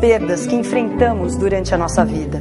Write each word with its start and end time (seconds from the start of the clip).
perdas 0.00 0.46
que 0.46 0.54
enfrentamos 0.54 1.36
durante 1.36 1.74
a 1.74 1.78
nossa 1.78 2.04
vida 2.04 2.40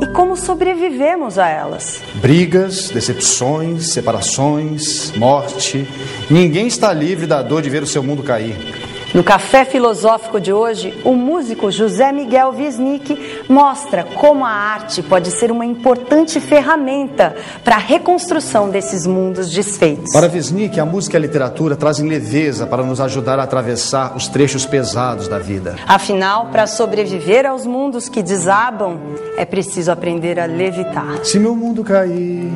e 0.00 0.06
como 0.12 0.36
sobrevivemos 0.36 1.38
a 1.38 1.48
elas. 1.48 2.00
Brigas, 2.16 2.90
decepções, 2.90 3.88
separações, 3.88 5.12
morte. 5.16 5.86
Ninguém 6.28 6.66
está 6.66 6.92
livre 6.92 7.26
da 7.26 7.40
dor 7.42 7.62
de 7.62 7.70
ver 7.70 7.82
o 7.82 7.86
seu 7.86 8.02
mundo 8.02 8.22
cair. 8.22 8.77
No 9.14 9.24
Café 9.24 9.64
Filosófico 9.64 10.38
de 10.38 10.52
hoje, 10.52 10.92
o 11.02 11.14
músico 11.14 11.70
José 11.70 12.12
Miguel 12.12 12.50
Wisnik 12.50 13.46
mostra 13.48 14.04
como 14.04 14.44
a 14.44 14.50
arte 14.50 15.02
pode 15.02 15.30
ser 15.30 15.50
uma 15.50 15.64
importante 15.64 16.38
ferramenta 16.40 17.34
para 17.64 17.76
a 17.76 17.78
reconstrução 17.78 18.68
desses 18.68 19.06
mundos 19.06 19.50
desfeitos. 19.50 20.12
Para 20.12 20.28
Wisnik, 20.28 20.78
a 20.78 20.84
música 20.84 21.16
e 21.16 21.18
a 21.18 21.20
literatura 21.20 21.74
trazem 21.74 22.06
leveza 22.06 22.66
para 22.66 22.82
nos 22.82 23.00
ajudar 23.00 23.38
a 23.38 23.44
atravessar 23.44 24.14
os 24.14 24.28
trechos 24.28 24.66
pesados 24.66 25.26
da 25.26 25.38
vida. 25.38 25.76
Afinal, 25.86 26.48
para 26.48 26.66
sobreviver 26.66 27.46
aos 27.46 27.64
mundos 27.64 28.10
que 28.10 28.22
desabam, 28.22 28.98
é 29.38 29.46
preciso 29.46 29.90
aprender 29.90 30.38
a 30.38 30.44
levitar. 30.44 31.24
Se 31.24 31.38
meu 31.38 31.56
mundo 31.56 31.82
cair, 31.82 32.52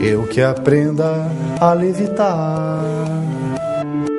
eu 0.00 0.28
que 0.28 0.40
aprenda 0.40 1.28
a 1.60 1.72
levitar. 1.72 2.84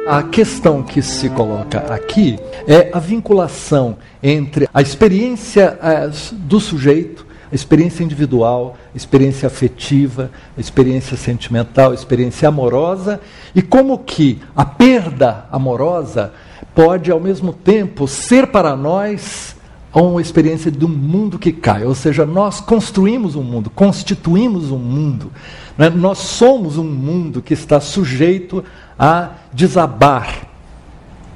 A 0.10 0.24
questão 0.24 0.82
que 0.82 1.04
se 1.04 1.30
coloca 1.30 1.82
aqui 1.94 2.40
é 2.68 2.90
a 2.92 2.98
vinculação 2.98 3.96
entre 4.24 4.68
a 4.74 4.82
experiência 4.82 5.78
eh, 5.84 6.10
do 6.32 6.60
sujeito, 6.60 7.28
a 7.52 7.54
experiência 7.54 8.04
individual, 8.04 8.76
a 8.92 8.98
experiência 8.98 9.46
afetiva, 9.46 10.32
a 10.58 10.60
experiência 10.60 11.16
sentimental, 11.16 11.92
a 11.92 11.94
experiência 11.94 12.50
amorosa 12.50 13.22
e 13.54 13.62
como 13.62 14.00
que 14.00 14.42
a 14.56 14.66
perda 14.66 15.46
amorosa 15.52 16.34
pode 16.74 17.12
ao 17.12 17.20
mesmo 17.20 17.54
tempo 17.54 18.08
ser 18.08 18.48
para 18.48 18.76
nós 18.76 19.56
uma 19.94 20.22
experiência 20.22 20.72
de 20.72 20.86
um 20.86 20.90
mundo 20.90 21.40
que 21.40 21.52
cai, 21.52 21.84
ou 21.84 21.96
seja, 21.96 22.26
nós 22.26 22.62
construímos 22.62 23.36
um 23.36 23.42
mundo, 23.42 23.70
constituímos 23.70 24.72
um 24.72 24.78
mundo, 24.78 25.32
né? 25.78 25.90
nós 25.90 26.20
somos 26.20 26.78
um 26.78 26.84
mundo 26.84 27.42
que 27.42 27.54
está 27.54 27.80
sujeito 27.80 28.64
a 28.98 29.32
desabar 29.52 30.48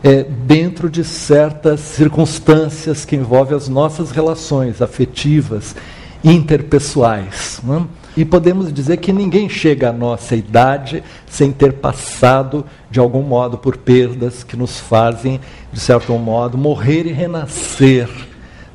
é, 0.04 0.24
dentro 0.24 0.90
de 0.90 1.04
certas 1.04 1.80
circunstâncias 1.80 3.06
que 3.06 3.16
envolvem 3.16 3.56
as 3.56 3.68
nossas 3.68 4.12
relações 4.12 4.82
afetivas, 4.82 5.76
interpessoais. 6.24 7.60
Né? 7.64 7.86
E 8.16 8.24
podemos 8.24 8.72
dizer 8.72 8.98
que 8.98 9.12
ninguém 9.12 9.50
chega 9.50 9.90
à 9.90 9.94
nossa 9.94 10.36
idade 10.36 11.04
sem 11.26 11.52
ter 11.52 11.74
passado, 11.74 12.64
de 12.92 13.00
algum 13.00 13.24
modo, 13.24 13.58
por 13.58 13.78
perdas 13.78 14.44
que 14.44 14.56
nos 14.56 14.80
fazem, 14.80 15.40
de 15.72 15.80
certo 15.80 16.14
modo, 16.20 16.56
morrer 16.56 17.08
e 17.08 17.12
renascer 17.12 18.08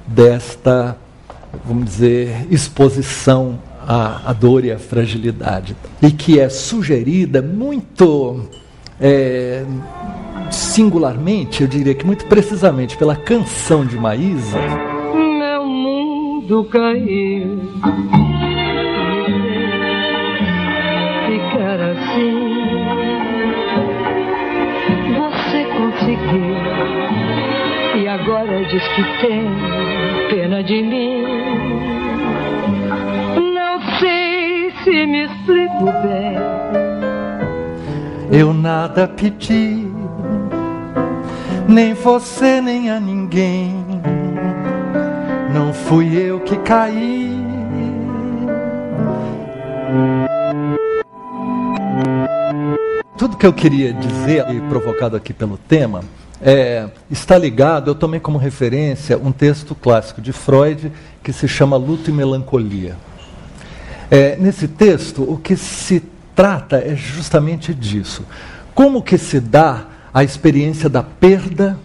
desta, 0.08 0.96
vamos 1.64 1.84
dizer, 1.84 2.46
exposição 2.50 3.58
à, 3.86 4.30
à 4.30 4.32
dor 4.32 4.64
e 4.64 4.72
à 4.72 4.78
fragilidade. 4.78 5.76
E 6.02 6.10
que 6.10 6.40
é 6.40 6.48
sugerida 6.48 7.40
muito 7.40 8.48
é, 9.00 9.64
singularmente, 10.50 11.62
eu 11.62 11.68
diria 11.68 11.94
que 11.94 12.04
muito 12.04 12.26
precisamente 12.26 12.96
pela 12.96 13.14
canção 13.14 13.84
de 13.84 13.96
Maísa. 13.96 14.58
Meu 15.14 15.64
mundo 15.64 16.64
caiu. 16.64 17.58
Assim. 21.78 22.34
Você 25.16 25.64
conseguiu. 25.76 26.56
E 28.02 28.08
agora 28.08 28.64
diz 28.64 28.82
que 28.88 29.02
tem 29.20 29.77
de 30.62 30.82
mim. 30.82 31.22
Não 33.54 33.80
sei 33.98 34.72
se 34.84 35.06
me 35.06 35.24
explico 35.24 35.84
bem 36.02 36.58
eu 38.30 38.52
nada 38.52 39.08
pedi, 39.08 39.90
nem 41.66 41.94
você 41.94 42.60
nem 42.60 42.90
a 42.90 43.00
ninguém. 43.00 43.74
Não 45.52 45.72
fui 45.72 46.16
eu 46.16 46.40
que 46.40 46.56
caí. 46.58 47.28
Tudo 53.16 53.36
que 53.36 53.46
eu 53.46 53.52
queria 53.52 53.92
dizer, 53.92 54.46
e 54.50 54.60
provocado 54.68 55.16
aqui 55.16 55.32
pelo 55.32 55.56
tema, 55.56 56.02
é, 56.40 56.88
está 57.10 57.36
ligado, 57.36 57.90
eu 57.90 57.94
tomei 57.94 58.20
como 58.20 58.38
referência 58.38 59.18
um 59.18 59.32
texto 59.32 59.74
clássico 59.74 60.20
de 60.20 60.32
Freud 60.32 60.92
que 61.22 61.32
se 61.32 61.48
chama 61.48 61.76
Luto 61.76 62.10
e 62.10 62.12
Melancolia. 62.12 62.96
É, 64.10 64.36
nesse 64.36 64.68
texto, 64.68 65.22
o 65.22 65.36
que 65.36 65.56
se 65.56 66.02
trata 66.34 66.78
é 66.78 66.94
justamente 66.94 67.74
disso. 67.74 68.24
Como 68.74 69.02
que 69.02 69.18
se 69.18 69.40
dá 69.40 69.86
a 70.14 70.22
experiência 70.22 70.88
da 70.88 71.02
perda 71.02 71.78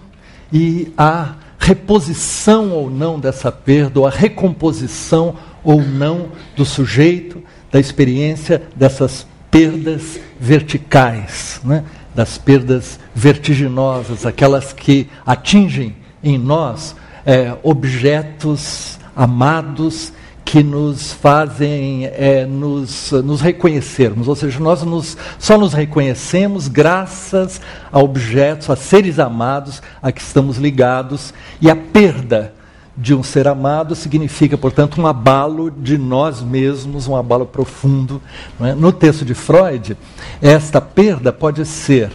e 0.51 0.93
a 0.97 1.33
reposição 1.57 2.71
ou 2.71 2.89
não 2.89 3.19
dessa 3.19 3.51
perda, 3.51 3.99
ou 3.99 4.07
a 4.07 4.11
recomposição 4.11 5.35
ou 5.63 5.81
não 5.81 6.27
do 6.55 6.65
sujeito, 6.65 7.41
da 7.71 7.79
experiência 7.79 8.61
dessas 8.75 9.25
perdas 9.49 10.19
verticais, 10.39 11.59
né? 11.63 11.83
Das 12.13 12.37
perdas 12.37 12.99
vertiginosas, 13.13 14.25
aquelas 14.25 14.73
que 14.73 15.09
atingem 15.25 15.95
em 16.23 16.37
nós 16.37 16.95
é, 17.25 17.55
objetos 17.63 18.99
amados 19.15 20.13
que 20.45 20.61
nos 20.61 21.13
fazem 21.13 22.05
é, 22.05 22.45
nos, 22.45 23.11
nos 23.11 23.41
reconhecermos, 23.41 24.27
ou 24.27 24.35
seja, 24.35 24.59
nós 24.59 24.83
nos, 24.83 25.17
só 25.39 25.57
nos 25.57 25.73
reconhecemos 25.73 26.67
graças 26.67 27.61
a 27.91 27.99
objetos, 27.99 28.69
a 28.69 28.75
seres 28.75 29.19
amados 29.19 29.81
a 30.01 30.11
que 30.11 30.21
estamos 30.21 30.57
ligados, 30.57 31.33
e 31.61 31.69
a 31.69 31.75
perda 31.75 32.53
de 32.95 33.13
um 33.13 33.23
ser 33.23 33.47
amado 33.47 33.95
significa, 33.95 34.57
portanto, 34.57 35.01
um 35.01 35.07
abalo 35.07 35.71
de 35.71 35.97
nós 35.97 36.41
mesmos, 36.41 37.07
um 37.07 37.15
abalo 37.15 37.45
profundo. 37.45 38.21
É? 38.61 38.73
No 38.73 38.91
texto 38.91 39.25
de 39.25 39.33
Freud, 39.33 39.97
esta 40.41 40.79
perda 40.79 41.33
pode 41.33 41.65
ser 41.65 42.11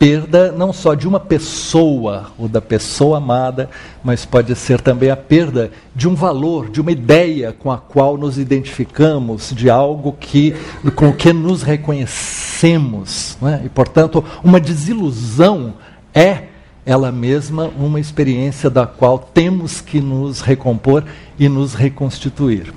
perda 0.00 0.50
não 0.50 0.72
só 0.72 0.94
de 0.94 1.06
uma 1.06 1.20
pessoa 1.20 2.32
ou 2.38 2.48
da 2.48 2.62
pessoa 2.62 3.18
amada, 3.18 3.68
mas 4.02 4.24
pode 4.24 4.56
ser 4.56 4.80
também 4.80 5.10
a 5.10 5.16
perda 5.16 5.70
de 5.94 6.08
um 6.08 6.14
valor, 6.14 6.70
de 6.70 6.80
uma 6.80 6.90
ideia 6.90 7.52
com 7.52 7.70
a 7.70 7.76
qual 7.76 8.16
nos 8.16 8.38
identificamos, 8.38 9.52
de 9.54 9.68
algo 9.68 10.16
que 10.18 10.54
com 10.96 11.10
o 11.10 11.12
que 11.14 11.34
nos 11.34 11.62
reconhecemos, 11.62 13.36
né? 13.42 13.60
e 13.62 13.68
portanto 13.68 14.24
uma 14.42 14.58
desilusão 14.58 15.74
é 16.14 16.44
ela 16.90 17.12
mesma 17.12 17.70
uma 17.78 18.00
experiência 18.00 18.68
da 18.68 18.84
qual 18.84 19.16
temos 19.16 19.80
que 19.80 20.00
nos 20.00 20.40
recompor 20.40 21.04
e 21.38 21.48
nos 21.48 21.72
reconstituir. 21.72 22.74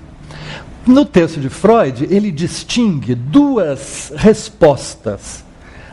No 0.86 1.04
texto 1.04 1.40
de 1.40 1.50
Freud, 1.50 2.08
ele 2.12 2.32
distingue 2.32 3.16
duas 3.16 4.14
respostas 4.16 5.44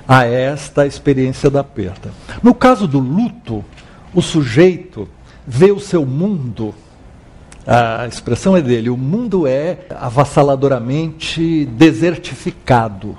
a 0.07 0.27
esta 0.27 0.87
experiência 0.87 1.49
da 1.49 1.65
perda. 1.65 2.13
No 2.43 2.53
caso 2.53 2.87
do 2.87 2.99
luto, 2.99 3.65
o 4.13 4.21
sujeito 4.21 5.09
vê 5.47 5.73
o 5.73 5.81
seu 5.81 6.05
mundo, 6.05 6.75
a 7.67 8.07
expressão 8.07 8.55
é 8.55 8.61
dele, 8.61 8.91
o 8.91 8.99
mundo 8.99 9.47
é 9.47 9.79
avassaladoramente 9.89 11.65
desertificado. 11.65 13.17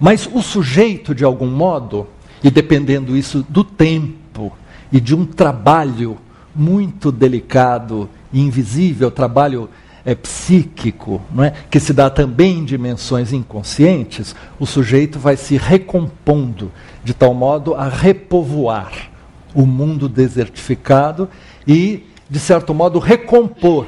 Mas 0.00 0.26
o 0.32 0.40
sujeito, 0.40 1.14
de 1.14 1.24
algum 1.24 1.50
modo, 1.50 2.06
e 2.42 2.50
dependendo 2.50 3.16
isso 3.16 3.44
do 3.48 3.64
tempo 3.64 4.52
e 4.92 5.00
de 5.00 5.14
um 5.14 5.24
trabalho 5.24 6.18
muito 6.54 7.12
delicado 7.12 8.08
e 8.32 8.40
invisível, 8.40 9.10
trabalho 9.10 9.68
é, 10.04 10.14
psíquico, 10.14 11.20
não 11.30 11.44
é? 11.44 11.52
que 11.70 11.78
se 11.78 11.92
dá 11.92 12.08
também 12.08 12.58
em 12.58 12.64
dimensões 12.64 13.32
inconscientes, 13.32 14.34
o 14.58 14.66
sujeito 14.66 15.18
vai 15.18 15.36
se 15.36 15.56
recompondo 15.56 16.72
de 17.04 17.12
tal 17.14 17.34
modo 17.34 17.74
a 17.74 17.88
repovoar 17.88 19.10
o 19.54 19.66
mundo 19.66 20.08
desertificado 20.08 21.28
e, 21.66 22.06
de 22.28 22.38
certo 22.38 22.72
modo, 22.74 22.98
recompor 22.98 23.86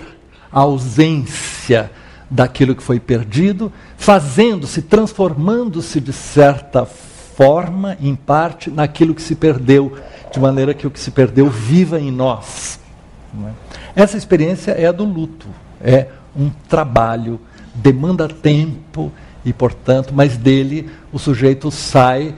a 0.52 0.60
ausência 0.60 1.90
daquilo 2.30 2.74
que 2.74 2.82
foi 2.82 3.00
perdido, 3.00 3.72
fazendo-se, 3.96 4.82
transformando-se 4.82 6.00
de 6.00 6.12
certa 6.12 6.84
forma, 6.84 7.09
em 8.00 8.14
parte, 8.14 8.70
naquilo 8.70 9.14
que 9.14 9.22
se 9.22 9.34
perdeu, 9.34 9.96
de 10.32 10.38
maneira 10.38 10.74
que 10.74 10.86
o 10.86 10.90
que 10.90 11.00
se 11.00 11.10
perdeu 11.10 11.48
viva 11.48 11.98
em 11.98 12.10
nós. 12.10 12.78
É? 13.46 14.02
Essa 14.02 14.16
experiência 14.16 14.72
é 14.72 14.86
a 14.86 14.92
do 14.92 15.04
luto 15.04 15.46
é 15.80 16.08
um 16.36 16.50
trabalho, 16.68 17.40
demanda 17.74 18.28
tempo 18.28 19.10
e, 19.44 19.52
portanto, 19.52 20.12
mas 20.14 20.36
dele 20.36 20.90
o 21.12 21.18
sujeito 21.18 21.70
sai, 21.70 22.34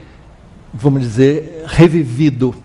vamos 0.73 1.01
dizer, 1.01 1.65
revivido, 1.67 2.55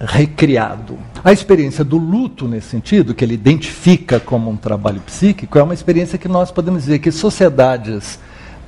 recriado. 0.00 0.98
A 1.22 1.32
experiência 1.32 1.84
do 1.84 1.98
luto, 1.98 2.48
nesse 2.48 2.68
sentido, 2.68 3.14
que 3.14 3.24
ele 3.24 3.34
identifica 3.34 4.18
como 4.18 4.50
um 4.50 4.56
trabalho 4.56 5.00
psíquico, 5.00 5.58
é 5.58 5.62
uma 5.62 5.74
experiência 5.74 6.18
que 6.18 6.28
nós 6.28 6.50
podemos 6.50 6.82
dizer 6.82 6.98
que 6.98 7.12
sociedades 7.12 8.18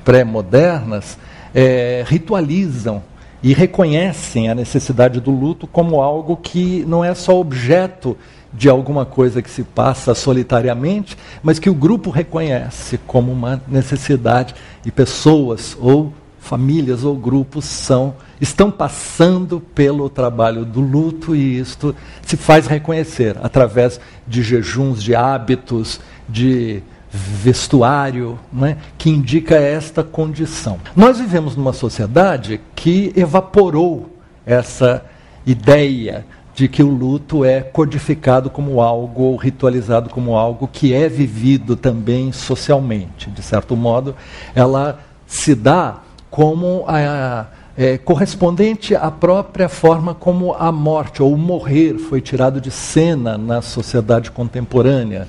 pré-modernas 0.05 1.17
é, 1.53 2.03
ritualizam 2.07 3.01
e 3.41 3.53
reconhecem 3.53 4.49
a 4.49 4.55
necessidade 4.55 5.19
do 5.19 5.31
luto 5.31 5.65
como 5.65 6.01
algo 6.01 6.35
que 6.37 6.83
não 6.87 7.03
é 7.03 7.13
só 7.13 7.39
objeto 7.39 8.17
de 8.53 8.67
alguma 8.67 9.05
coisa 9.05 9.41
que 9.41 9.49
se 9.49 9.63
passa 9.63 10.15
solitariamente, 10.15 11.17
mas 11.43 11.59
que 11.59 11.69
o 11.69 11.73
grupo 11.73 12.09
reconhece 12.09 12.99
como 13.05 13.31
uma 13.31 13.61
necessidade 13.67 14.55
e 14.85 14.91
pessoas 14.91 15.77
ou 15.79 16.11
famílias 16.39 17.03
ou 17.03 17.15
grupos 17.15 17.65
são 17.65 18.15
estão 18.41 18.71
passando 18.71 19.59
pelo 19.59 20.09
trabalho 20.09 20.63
do 20.63 20.79
luto 20.79 21.35
e 21.35 21.59
isto 21.59 21.95
se 22.25 22.37
faz 22.37 22.65
reconhecer 22.65 23.37
através 23.43 23.99
de 24.27 24.41
jejuns, 24.41 25.03
de 25.03 25.13
hábitos, 25.13 25.99
de 26.27 26.81
vestuário, 27.11 28.39
é? 28.63 28.75
que 28.97 29.09
indica 29.09 29.55
esta 29.55 30.03
condição. 30.03 30.79
Nós 30.95 31.19
vivemos 31.19 31.55
numa 31.55 31.73
sociedade 31.73 32.61
que 32.75 33.11
evaporou 33.15 34.15
essa 34.45 35.03
ideia 35.45 36.25
de 36.53 36.67
que 36.67 36.83
o 36.83 36.89
luto 36.89 37.45
é 37.45 37.61
codificado 37.61 38.49
como 38.49 38.81
algo 38.81 39.23
ou 39.23 39.35
ritualizado 39.37 40.09
como 40.09 40.35
algo 40.35 40.67
que 40.67 40.93
é 40.93 41.07
vivido 41.07 41.75
também 41.75 42.31
socialmente. 42.31 43.29
De 43.29 43.41
certo 43.41 43.77
modo, 43.77 44.15
ela 44.53 44.99
se 45.25 45.55
dá 45.55 45.99
como 46.29 46.83
a, 46.85 47.45
é, 47.77 47.97
correspondente 47.97 48.93
à 48.93 49.09
própria 49.09 49.69
forma 49.69 50.13
como 50.13 50.53
a 50.53 50.69
morte 50.69 51.23
ou 51.23 51.33
o 51.33 51.37
morrer 51.37 51.97
foi 51.97 52.19
tirado 52.19 52.59
de 52.59 52.69
cena 52.69 53.37
na 53.37 53.61
sociedade 53.61 54.29
contemporânea. 54.29 55.27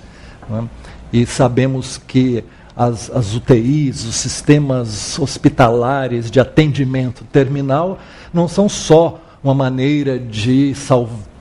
É? 0.50 0.64
E 1.12 1.26
sabemos 1.26 1.98
que 1.98 2.44
as, 2.76 3.10
as 3.10 3.34
UTIs, 3.34 4.04
os 4.04 4.14
sistemas 4.14 5.18
hospitalares 5.18 6.30
de 6.30 6.40
atendimento 6.40 7.24
terminal, 7.24 7.98
não 8.32 8.48
são 8.48 8.68
só 8.68 9.20
uma 9.42 9.54
maneira 9.54 10.18
de 10.18 10.74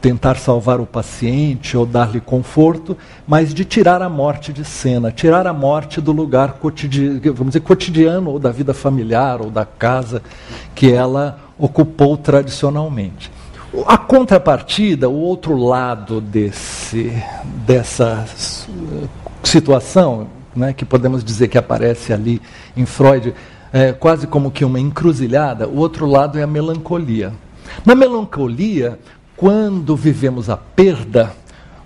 tentar 0.01 0.37
salvar 0.37 0.79
o 0.79 0.85
paciente 0.85 1.75
ou 1.75 1.85
dar-lhe 1.85 2.21
conforto, 2.21 2.97
mas 3.27 3.53
de 3.53 3.65
tirar 3.65 4.01
a 4.01 4.09
morte 4.09 4.53
de 4.53 4.63
cena, 4.63 5.11
tirar 5.11 5.45
a 5.45 5.53
morte 5.53 5.99
do 5.99 6.11
lugar 6.11 6.53
cotidiano, 6.53 7.19
vamos 7.33 7.47
dizer, 7.47 7.59
cotidiano 7.61 8.31
ou 8.31 8.39
da 8.39 8.51
vida 8.51 8.73
familiar 8.73 9.41
ou 9.41 9.49
da 9.49 9.65
casa 9.65 10.21
que 10.73 10.91
ela 10.91 11.39
ocupou 11.57 12.15
tradicionalmente. 12.17 13.29
A 13.85 13.97
contrapartida, 13.97 15.09
o 15.09 15.19
outro 15.19 15.55
lado 15.55 16.19
desse, 16.19 17.11
dessa 17.67 18.25
situação, 19.43 20.27
né, 20.55 20.73
que 20.73 20.85
podemos 20.85 21.23
dizer 21.23 21.47
que 21.47 21.57
aparece 21.57 22.11
ali 22.13 22.41
em 22.75 22.85
Freud, 22.85 23.33
é, 23.71 23.93
quase 23.93 24.27
como 24.27 24.51
que 24.51 24.65
uma 24.65 24.79
encruzilhada, 24.79 25.67
o 25.67 25.77
outro 25.77 26.05
lado 26.05 26.37
é 26.37 26.43
a 26.43 26.47
melancolia. 26.47 27.33
Na 27.85 27.95
melancolia, 27.95 28.99
quando 29.37 29.95
vivemos 29.95 30.49
a 30.49 30.57
perda 30.57 31.31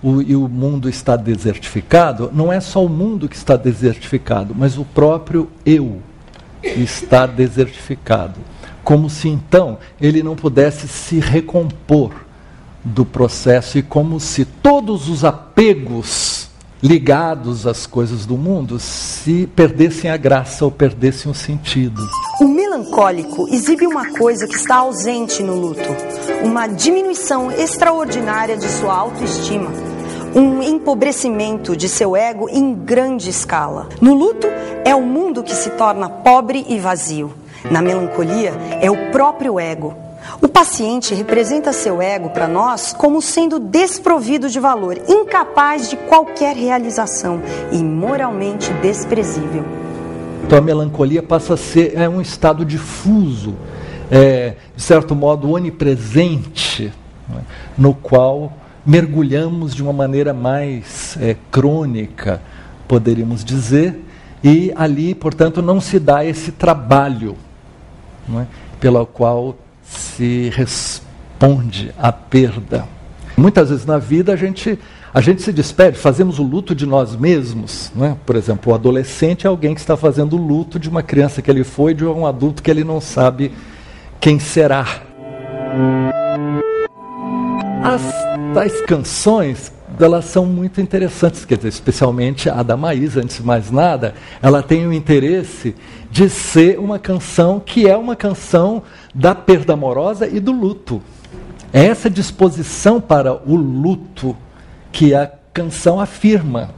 o, 0.02 0.20
e 0.20 0.34
o 0.34 0.48
mundo 0.48 0.88
está 0.88 1.16
desertificado, 1.16 2.30
não 2.32 2.52
é 2.52 2.60
só 2.60 2.84
o 2.84 2.88
mundo 2.88 3.28
que 3.28 3.36
está 3.36 3.56
desertificado, 3.56 4.54
mas 4.56 4.76
o 4.76 4.84
próprio 4.84 5.48
eu 5.64 6.00
está 6.62 7.26
desertificado. 7.26 8.40
Como 8.82 9.08
se 9.08 9.28
então 9.28 9.78
ele 10.00 10.22
não 10.22 10.36
pudesse 10.36 10.88
se 10.88 11.18
recompor 11.18 12.12
do 12.84 13.04
processo 13.04 13.78
e 13.78 13.82
como 13.82 14.20
se 14.20 14.44
todos 14.44 15.08
os 15.08 15.24
apegos 15.24 16.50
ligados 16.84 17.66
às 17.66 17.86
coisas 17.86 18.26
do 18.26 18.36
mundo 18.36 18.78
se 18.78 19.48
perdessem 19.56 20.10
a 20.10 20.18
graça 20.18 20.66
ou 20.66 20.70
perdessem 20.70 21.32
o 21.32 21.34
sentido. 21.34 22.06
O 22.38 22.46
melancólico 22.46 23.48
exibe 23.48 23.86
uma 23.86 24.10
coisa 24.10 24.46
que 24.46 24.54
está 24.54 24.76
ausente 24.76 25.42
no 25.42 25.58
luto: 25.58 25.88
uma 26.44 26.66
diminuição 26.66 27.50
extraordinária 27.50 28.54
de 28.54 28.68
sua 28.68 28.94
autoestima, 28.94 29.70
um 30.34 30.62
empobrecimento 30.62 31.74
de 31.74 31.88
seu 31.88 32.14
ego 32.14 32.50
em 32.50 32.74
grande 32.74 33.30
escala. 33.30 33.88
No 33.98 34.12
luto, 34.12 34.46
é 34.84 34.94
o 34.94 35.00
mundo 35.00 35.42
que 35.42 35.54
se 35.54 35.70
torna 35.70 36.10
pobre 36.10 36.66
e 36.68 36.78
vazio. 36.78 37.32
Na 37.70 37.80
melancolia, 37.80 38.52
é 38.82 38.90
o 38.90 39.10
próprio 39.10 39.58
ego. 39.58 40.03
O 40.40 40.48
paciente 40.48 41.14
representa 41.14 41.72
seu 41.72 42.00
ego 42.00 42.30
para 42.30 42.48
nós 42.48 42.92
como 42.92 43.20
sendo 43.20 43.58
desprovido 43.58 44.48
de 44.48 44.58
valor, 44.58 44.98
incapaz 45.08 45.88
de 45.90 45.96
qualquer 45.96 46.56
realização 46.56 47.42
e 47.70 47.78
moralmente 47.78 48.72
desprezível. 48.74 49.64
Então 50.44 50.58
a 50.58 50.60
melancolia 50.60 51.22
passa 51.22 51.54
a 51.54 51.56
ser 51.56 51.94
é 51.96 52.08
um 52.08 52.20
estado 52.20 52.64
difuso, 52.64 53.54
é, 54.10 54.56
de 54.76 54.82
certo 54.82 55.14
modo 55.14 55.50
onipresente, 55.50 56.92
né, 57.28 57.40
no 57.76 57.94
qual 57.94 58.52
mergulhamos 58.84 59.74
de 59.74 59.82
uma 59.82 59.92
maneira 59.92 60.34
mais 60.34 61.16
é, 61.20 61.36
crônica, 61.50 62.42
poderíamos 62.86 63.42
dizer, 63.42 63.98
e 64.42 64.70
ali, 64.76 65.14
portanto, 65.14 65.62
não 65.62 65.80
se 65.80 65.98
dá 65.98 66.22
esse 66.22 66.52
trabalho 66.52 67.34
é, 68.36 68.44
pelo 68.78 69.06
qual 69.06 69.56
se 69.84 70.50
responde 70.54 71.92
à 71.98 72.10
perda. 72.10 72.86
Muitas 73.36 73.70
vezes 73.70 73.84
na 73.84 73.98
vida 73.98 74.32
a 74.32 74.36
gente, 74.36 74.78
a 75.12 75.20
gente 75.20 75.42
se 75.42 75.52
despede, 75.52 75.98
fazemos 75.98 76.38
o 76.38 76.42
luto 76.42 76.74
de 76.74 76.86
nós 76.86 77.16
mesmos. 77.16 77.90
Né? 77.94 78.16
Por 78.24 78.36
exemplo, 78.36 78.72
o 78.72 78.74
adolescente 78.74 79.46
é 79.46 79.48
alguém 79.48 79.74
que 79.74 79.80
está 79.80 79.96
fazendo 79.96 80.36
o 80.36 80.46
luto 80.46 80.78
de 80.78 80.88
uma 80.88 81.02
criança 81.02 81.42
que 81.42 81.50
ele 81.50 81.64
foi, 81.64 81.94
de 81.94 82.04
um 82.04 82.26
adulto 82.26 82.62
que 82.62 82.70
ele 82.70 82.84
não 82.84 83.00
sabe 83.00 83.52
quem 84.20 84.38
será. 84.38 84.86
As 87.82 88.02
tais 88.54 88.80
canções 88.82 89.72
elas 90.02 90.24
são 90.24 90.44
muito 90.44 90.80
interessantes, 90.80 91.44
quer 91.44 91.56
dizer, 91.56 91.68
especialmente 91.68 92.48
a 92.48 92.62
da 92.62 92.76
Maísa, 92.76 93.20
antes 93.20 93.36
de 93.36 93.42
mais 93.44 93.70
nada, 93.70 94.14
ela 94.42 94.62
tem 94.62 94.86
o 94.86 94.92
interesse 94.92 95.74
de 96.10 96.28
ser 96.28 96.78
uma 96.78 96.98
canção 96.98 97.60
que 97.60 97.88
é 97.88 97.96
uma 97.96 98.16
canção 98.16 98.82
da 99.14 99.34
perda 99.34 99.74
amorosa 99.74 100.26
e 100.26 100.40
do 100.40 100.50
luto. 100.52 101.00
É 101.72 101.86
essa 101.86 102.10
disposição 102.10 103.00
para 103.00 103.32
o 103.32 103.54
luto 103.54 104.36
que 104.90 105.14
a 105.14 105.30
canção 105.52 106.00
afirma 106.00 106.70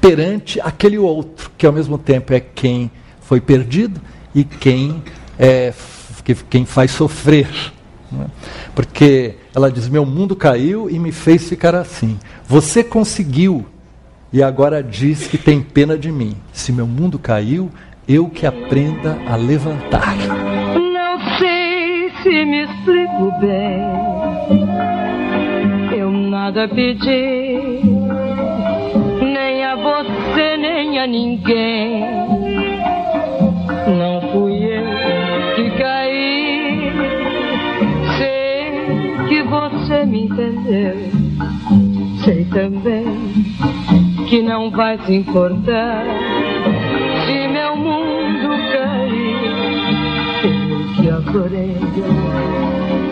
perante 0.00 0.60
aquele 0.60 0.98
outro, 0.98 1.50
que 1.56 1.66
ao 1.66 1.72
mesmo 1.72 1.98
tempo 1.98 2.32
é 2.32 2.40
quem 2.40 2.90
foi 3.20 3.40
perdido 3.40 4.00
e 4.34 4.44
quem, 4.44 5.02
é, 5.38 5.72
que, 6.24 6.34
quem 6.34 6.64
faz 6.64 6.90
sofrer. 6.90 7.48
Né? 8.12 8.26
Porque 8.74 9.36
ela 9.54 9.70
diz: 9.70 9.88
Meu 9.88 10.06
mundo 10.06 10.36
caiu 10.36 10.88
e 10.90 10.98
me 10.98 11.12
fez 11.12 11.48
ficar 11.48 11.74
assim. 11.74 12.18
Você 12.46 12.84
conseguiu 12.84 13.66
e 14.32 14.42
agora 14.42 14.82
diz 14.82 15.26
que 15.26 15.38
tem 15.38 15.60
pena 15.62 15.96
de 15.96 16.12
mim. 16.12 16.36
Se 16.52 16.72
meu 16.72 16.86
mundo 16.86 17.18
caiu, 17.18 17.70
eu 18.06 18.28
que 18.28 18.46
aprenda 18.46 19.18
a 19.26 19.36
levantar 19.36 20.16
se 22.22 22.44
me 22.44 22.64
explico 22.64 23.32
bem. 23.40 23.82
Eu 25.96 26.10
nada 26.10 26.68
pedi, 26.68 27.80
nem 29.22 29.64
a 29.64 29.76
você, 29.76 30.56
nem 30.56 30.98
a 30.98 31.06
ninguém. 31.06 32.04
Não 33.98 34.20
fui 34.32 34.64
eu 34.64 35.54
que 35.54 35.70
caí, 35.78 36.92
sei 38.18 39.28
que 39.28 39.42
você 39.42 40.04
me 40.04 40.24
entendeu. 40.24 40.96
Sei 42.24 42.44
também 42.46 43.04
que 44.28 44.42
não 44.42 44.70
vai 44.70 44.98
se 44.98 45.14
importar 45.14 46.04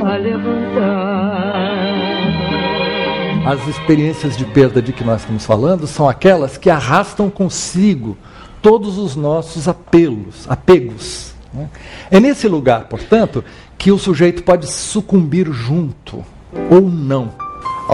A 0.05 0.17
levantar. 0.17 1.55
As 3.47 3.69
experiências 3.69 4.37
de 4.37 4.45
perda 4.47 4.83
de 4.83 4.93
que 4.93 5.05
nós 5.05 5.21
estamos 5.21 5.45
falando 5.47 5.87
são 5.87 6.09
aquelas 6.09 6.57
que 6.57 6.71
arrastam 6.71 7.31
consigo 7.31 8.17
todos 8.61 8.99
os 8.99 9.15
nossos 9.15 9.69
apelos, 9.69 10.47
apegos. 10.49 11.35
Né? 11.53 11.69
É 12.11 12.19
nesse 12.19 12.49
lugar, 12.49 12.89
portanto, 12.89 13.45
que 13.77 13.93
o 13.93 13.99
sujeito 13.99 14.43
pode 14.43 14.67
sucumbir 14.67 15.53
junto 15.53 16.25
ou 16.71 16.83
não 16.83 17.44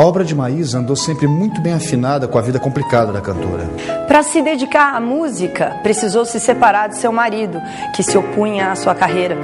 a 0.01 0.03
obra 0.03 0.25
de 0.25 0.35
Maísa 0.35 0.79
andou 0.79 0.97
sempre 0.97 1.27
muito 1.27 1.61
bem 1.61 1.75
afinada 1.75 2.27
com 2.27 2.39
a 2.39 2.41
vida 2.41 2.59
complicada 2.59 3.13
da 3.13 3.21
cantora. 3.21 3.69
Para 4.09 4.23
se 4.23 4.41
dedicar 4.41 4.95
à 4.95 5.01
música, 5.01 5.79
precisou 5.83 6.25
se 6.25 6.41
separar 6.41 6.89
de 6.89 6.97
seu 6.97 7.13
marido, 7.13 7.61
que 7.95 8.03
se 8.03 8.17
opunha 8.17 8.73
à 8.73 8.77
sua 8.77 8.95
carreira. 8.95 9.37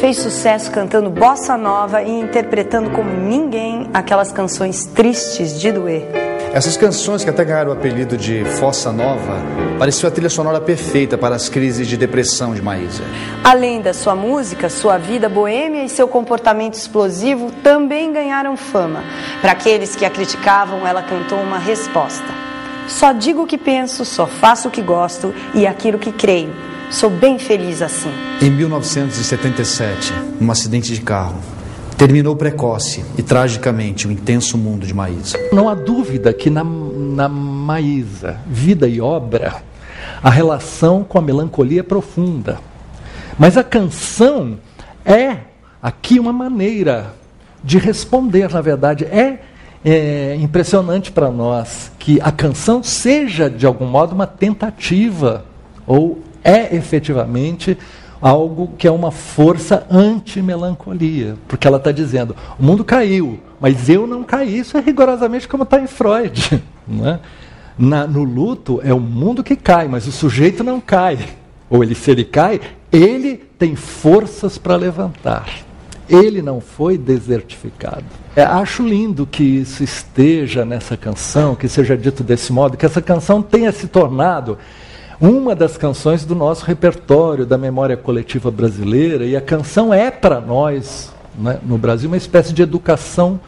fez 0.00 0.16
sucesso 0.16 0.68
cantando 0.72 1.10
bossa 1.10 1.56
nova 1.56 2.02
e 2.02 2.10
interpretando 2.10 2.90
como 2.90 3.08
ninguém 3.08 3.88
aquelas 3.94 4.32
canções 4.32 4.84
tristes 4.84 5.60
de 5.60 5.70
doer. 5.70 6.29
Essas 6.52 6.76
canções 6.76 7.22
que 7.22 7.30
até 7.30 7.44
ganharam 7.44 7.70
o 7.70 7.72
apelido 7.72 8.16
de 8.16 8.44
Fossa 8.44 8.90
Nova 8.90 9.40
pareciam 9.78 10.08
a 10.08 10.10
trilha 10.10 10.28
sonora 10.28 10.60
perfeita 10.60 11.16
para 11.16 11.36
as 11.36 11.48
crises 11.48 11.86
de 11.86 11.96
depressão 11.96 12.52
de 12.52 12.60
Maísa. 12.60 13.04
Além 13.44 13.80
da 13.80 13.94
sua 13.94 14.16
música, 14.16 14.68
sua 14.68 14.98
vida 14.98 15.28
boêmia 15.28 15.84
e 15.84 15.88
seu 15.88 16.08
comportamento 16.08 16.74
explosivo 16.74 17.52
também 17.62 18.12
ganharam 18.12 18.56
fama. 18.56 19.04
Para 19.40 19.52
aqueles 19.52 19.94
que 19.94 20.04
a 20.04 20.10
criticavam, 20.10 20.84
ela 20.84 21.04
cantou 21.04 21.38
uma 21.38 21.58
resposta: 21.58 22.26
Só 22.88 23.12
digo 23.12 23.42
o 23.42 23.46
que 23.46 23.56
penso, 23.56 24.04
só 24.04 24.26
faço 24.26 24.66
o 24.66 24.70
que 24.72 24.82
gosto 24.82 25.32
e 25.54 25.68
aquilo 25.68 26.00
que 26.00 26.10
creio. 26.10 26.52
Sou 26.90 27.08
bem 27.08 27.38
feliz 27.38 27.80
assim. 27.80 28.12
Em 28.42 28.50
1977, 28.50 30.12
num 30.40 30.50
acidente 30.50 30.92
de 30.92 31.00
carro, 31.00 31.38
terminou 32.00 32.34
precoce 32.34 33.04
e 33.18 33.22
tragicamente 33.22 34.08
o 34.08 34.10
intenso 34.10 34.56
mundo 34.56 34.86
de 34.86 34.94
Maísa. 34.94 35.38
Não 35.52 35.68
há 35.68 35.74
dúvida 35.74 36.32
que 36.32 36.48
na, 36.48 36.64
na 36.64 37.28
Maísa, 37.28 38.40
vida 38.46 38.88
e 38.88 39.02
obra, 39.02 39.56
a 40.22 40.30
relação 40.30 41.04
com 41.04 41.18
a 41.18 41.20
melancolia 41.20 41.80
é 41.80 41.82
profunda. 41.82 42.58
Mas 43.38 43.58
a 43.58 43.62
canção 43.62 44.58
é 45.04 45.40
aqui 45.82 46.18
uma 46.18 46.32
maneira 46.32 47.14
de 47.62 47.76
responder, 47.76 48.50
na 48.50 48.62
verdade. 48.62 49.04
É, 49.04 49.38
é 49.84 50.36
impressionante 50.36 51.12
para 51.12 51.30
nós 51.30 51.92
que 51.98 52.18
a 52.22 52.32
canção 52.32 52.82
seja, 52.82 53.50
de 53.50 53.66
algum 53.66 53.84
modo, 53.84 54.14
uma 54.14 54.26
tentativa, 54.26 55.44
ou 55.86 56.22
é 56.42 56.74
efetivamente 56.74 57.76
algo 58.20 58.72
que 58.76 58.86
é 58.86 58.90
uma 58.90 59.10
força 59.10 59.86
anti-melancolia, 59.90 61.36
porque 61.48 61.66
ela 61.66 61.78
está 61.78 61.90
dizendo: 61.90 62.36
o 62.58 62.62
mundo 62.62 62.84
caiu, 62.84 63.40
mas 63.60 63.88
eu 63.88 64.06
não 64.06 64.22
caí. 64.22 64.58
Isso 64.58 64.76
é 64.76 64.80
rigorosamente 64.80 65.48
como 65.48 65.62
está 65.62 65.80
em 65.80 65.86
Freud. 65.86 66.62
Né? 66.90 67.20
Na, 67.78 68.04
no 68.04 68.24
luto 68.24 68.80
é 68.82 68.92
o 68.92 68.98
mundo 68.98 69.44
que 69.44 69.54
cai, 69.54 69.86
mas 69.86 70.08
o 70.08 70.10
sujeito 70.10 70.64
não 70.64 70.80
cai. 70.80 71.20
Ou 71.68 71.84
ele, 71.84 71.94
se 71.94 72.10
ele 72.10 72.24
cai, 72.24 72.60
ele 72.90 73.36
tem 73.36 73.76
forças 73.76 74.58
para 74.58 74.74
levantar. 74.74 75.48
Ele 76.08 76.42
não 76.42 76.60
foi 76.60 76.98
desertificado. 76.98 78.04
É, 78.34 78.42
acho 78.42 78.82
lindo 78.82 79.24
que 79.24 79.44
isso 79.44 79.84
esteja 79.84 80.64
nessa 80.64 80.96
canção, 80.96 81.54
que 81.54 81.68
seja 81.68 81.96
dito 81.96 82.24
desse 82.24 82.52
modo, 82.52 82.76
que 82.76 82.84
essa 82.84 83.00
canção 83.00 83.40
tenha 83.40 83.70
se 83.70 83.86
tornado 83.86 84.58
uma 85.20 85.54
das 85.54 85.76
canções 85.76 86.24
do 86.24 86.34
nosso 86.34 86.64
repertório 86.64 87.44
da 87.44 87.58
memória 87.58 87.96
coletiva 87.96 88.50
brasileira, 88.50 89.26
e 89.26 89.36
a 89.36 89.40
canção 89.40 89.92
é 89.92 90.10
para 90.10 90.40
nós, 90.40 91.12
né, 91.38 91.58
no 91.62 91.76
Brasil, 91.76 92.08
uma 92.08 92.16
espécie 92.16 92.54
de 92.54 92.62
educação 92.62 93.38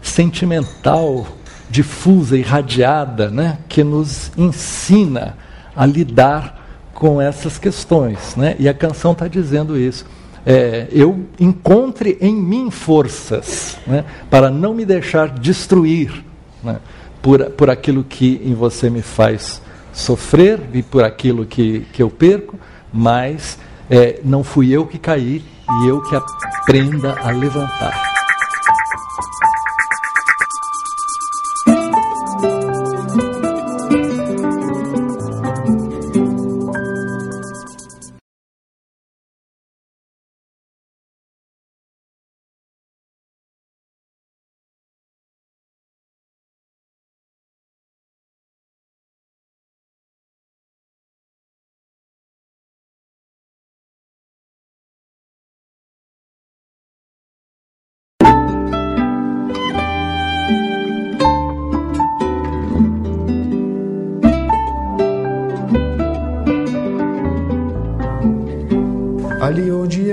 sentimental, 0.00 1.26
difusa, 1.68 2.38
irradiada, 2.38 3.28
né, 3.28 3.58
que 3.68 3.82
nos 3.82 4.30
ensina 4.36 5.36
a 5.74 5.84
lidar 5.84 6.60
com 6.94 7.20
essas 7.20 7.58
questões. 7.58 8.36
Né? 8.36 8.54
E 8.58 8.68
a 8.68 8.74
canção 8.74 9.12
está 9.12 9.26
dizendo 9.26 9.76
isso. 9.76 10.06
É, 10.46 10.86
eu 10.90 11.26
encontre 11.38 12.16
em 12.20 12.34
mim 12.34 12.70
forças 12.70 13.76
né, 13.86 14.04
para 14.30 14.48
não 14.48 14.72
me 14.72 14.84
deixar 14.84 15.28
destruir 15.28 16.24
né, 16.62 16.78
por, 17.20 17.44
por 17.50 17.68
aquilo 17.68 18.04
que 18.04 18.40
em 18.44 18.54
você 18.54 18.88
me 18.88 19.02
faz 19.02 19.60
sofrer 20.00 20.60
e 20.72 20.82
por 20.82 21.04
aquilo 21.04 21.46
que, 21.46 21.80
que 21.92 22.02
eu 22.02 22.10
perco, 22.10 22.58
mas 22.92 23.58
é, 23.88 24.20
não 24.24 24.42
fui 24.42 24.72
eu 24.72 24.86
que 24.86 24.98
caí 24.98 25.44
e 25.82 25.86
eu 25.86 26.00
que 26.02 26.16
aprenda 26.16 27.14
a 27.20 27.30
levantar. 27.30 28.09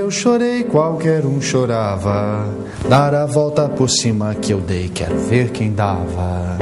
Eu 0.07 0.11
chorei, 0.11 0.63
qualquer 0.63 1.25
um 1.25 1.41
chorava. 1.41 2.45
Dar 2.87 3.13
a 3.13 3.25
volta 3.25 3.67
por 3.67 3.89
cima 3.89 4.33
que 4.35 4.53
eu 4.53 4.61
dei, 4.61 4.87
quero 4.87 5.17
ver 5.17 5.49
quem 5.51 5.73
dava. 5.73 6.57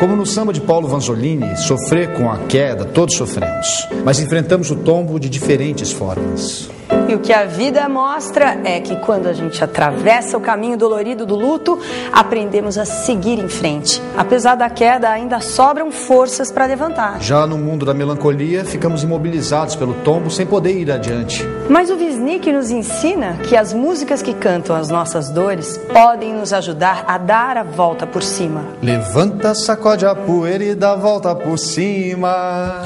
Como 0.00 0.16
no 0.16 0.24
samba 0.24 0.54
de 0.54 0.60
Paulo 0.62 0.88
Vanzolini, 0.88 1.54
sofrer 1.58 2.14
com 2.14 2.30
a 2.30 2.38
queda, 2.38 2.86
todos 2.86 3.14
sofremos, 3.14 3.86
mas 4.04 4.20
enfrentamos 4.20 4.70
o 4.70 4.76
tombo 4.76 5.20
de 5.20 5.28
diferentes 5.28 5.92
formas. 5.92 6.70
E 7.08 7.14
o 7.14 7.20
que 7.20 7.32
a 7.32 7.44
vida 7.44 7.88
mostra 7.88 8.58
é 8.64 8.80
que 8.80 8.96
quando 8.96 9.28
a 9.28 9.32
gente 9.32 9.62
atravessa 9.62 10.36
o 10.36 10.40
caminho 10.40 10.76
dolorido 10.76 11.24
do 11.24 11.34
luto, 11.34 11.78
aprendemos 12.12 12.76
a 12.76 12.84
seguir 12.84 13.38
em 13.38 13.48
frente. 13.48 14.02
Apesar 14.16 14.54
da 14.54 14.68
queda, 14.68 15.08
ainda 15.08 15.40
sobram 15.40 15.90
forças 15.90 16.52
para 16.52 16.66
levantar. 16.66 17.20
Já 17.20 17.46
no 17.46 17.56
mundo 17.56 17.86
da 17.86 17.94
melancolia, 17.94 18.64
ficamos 18.64 19.02
imobilizados 19.02 19.74
pelo 19.74 19.94
tombo 19.94 20.30
sem 20.30 20.46
poder 20.46 20.78
ir 20.78 20.90
adiante. 20.90 21.46
Mas 21.68 21.90
o 21.90 21.96
Wisnik 21.96 22.52
nos 22.52 22.70
ensina 22.70 23.38
que 23.48 23.56
as 23.56 23.72
músicas 23.72 24.20
que 24.22 24.34
cantam 24.34 24.76
as 24.76 24.88
nossas 24.88 25.30
dores 25.30 25.78
podem 25.92 26.34
nos 26.34 26.52
ajudar 26.52 27.04
a 27.06 27.16
dar 27.16 27.56
a 27.56 27.62
volta 27.62 28.06
por 28.06 28.22
cima. 28.22 28.64
Levanta, 28.82 29.54
sacode 29.54 30.04
a 30.04 30.14
poeira 30.14 30.64
e 30.64 30.74
dá 30.74 30.92
a 30.92 30.96
volta 30.96 31.34
por 31.34 31.58
cima. 31.58 32.82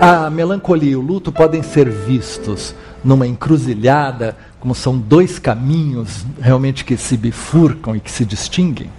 A 0.00 0.28
melancolia 0.28 0.92
e 0.92 0.96
o 0.96 1.00
luto 1.00 1.30
podem 1.30 1.62
ser 1.62 1.88
vistos 1.88 2.74
numa 3.04 3.26
encruzilhada, 3.26 4.36
como 4.58 4.74
são 4.74 4.98
dois 4.98 5.38
caminhos 5.38 6.24
realmente 6.40 6.84
que 6.84 6.96
se 6.96 7.16
bifurcam 7.16 7.94
e 7.94 8.00
que 8.00 8.10
se 8.10 8.24
distinguem, 8.24 8.90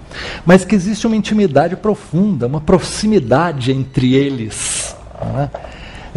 mas 0.46 0.64
que 0.64 0.76
existe 0.76 1.08
uma 1.08 1.16
intimidade 1.16 1.76
profunda, 1.76 2.46
uma 2.46 2.62
proximidade 2.62 3.72
entre 3.72 4.14
eles. 4.14 4.96
É? 5.20 5.50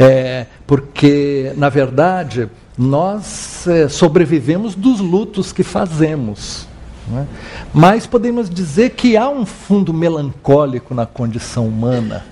É, 0.01 0.47
porque, 0.67 1.53
na 1.57 1.69
verdade, 1.69 2.49
nós 2.77 3.67
é, 3.67 3.89
sobrevivemos 3.89 4.75
dos 4.75 5.01
lutos 5.01 5.51
que 5.51 5.65
fazemos. 5.65 6.69
É? 7.17 7.25
Mas 7.73 8.07
podemos 8.07 8.51
dizer 8.51 8.91
que 8.91 9.17
há 9.17 9.29
um 9.29 9.47
fundo 9.47 9.93
melancólico 9.95 10.95
na 10.95 11.07
condição 11.07 11.67
humana 11.67 12.25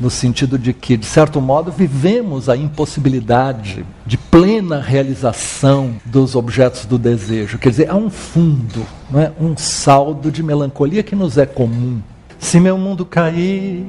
no 0.00 0.08
sentido 0.08 0.58
de 0.58 0.72
que, 0.72 0.96
de 0.96 1.04
certo 1.04 1.40
modo, 1.40 1.70
vivemos 1.70 2.48
a 2.48 2.56
impossibilidade 2.56 3.84
de 4.06 4.16
plena 4.16 4.80
realização 4.80 5.96
dos 6.04 6.34
objetos 6.34 6.86
do 6.86 6.98
desejo. 6.98 7.58
Quer 7.58 7.68
dizer, 7.68 7.90
há 7.90 7.94
um 7.94 8.08
fundo, 8.08 8.86
não 9.10 9.20
é? 9.20 9.30
um 9.38 9.54
saldo 9.56 10.32
de 10.32 10.42
melancolia 10.42 11.02
que 11.02 11.14
nos 11.14 11.36
é 11.36 11.44
comum. 11.44 12.00
Se 12.38 12.58
meu 12.58 12.78
mundo 12.78 13.04
cair, 13.04 13.84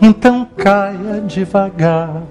então 0.00 0.46
caia 0.56 1.20
devagar. 1.26 2.22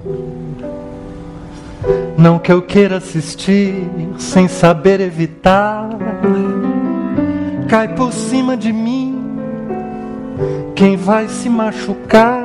Não 2.18 2.40
que 2.40 2.52
eu 2.52 2.62
queira 2.62 2.98
assistir 2.98 3.90
sem 4.18 4.48
saber 4.48 5.02
evitar. 5.02 5.90
Cai 7.68 7.94
por 7.94 8.14
cima 8.14 8.56
de 8.56 8.72
mim 8.72 9.22
quem 10.76 10.96
vai 10.96 11.28
se 11.28 11.50
machucar 11.50 12.45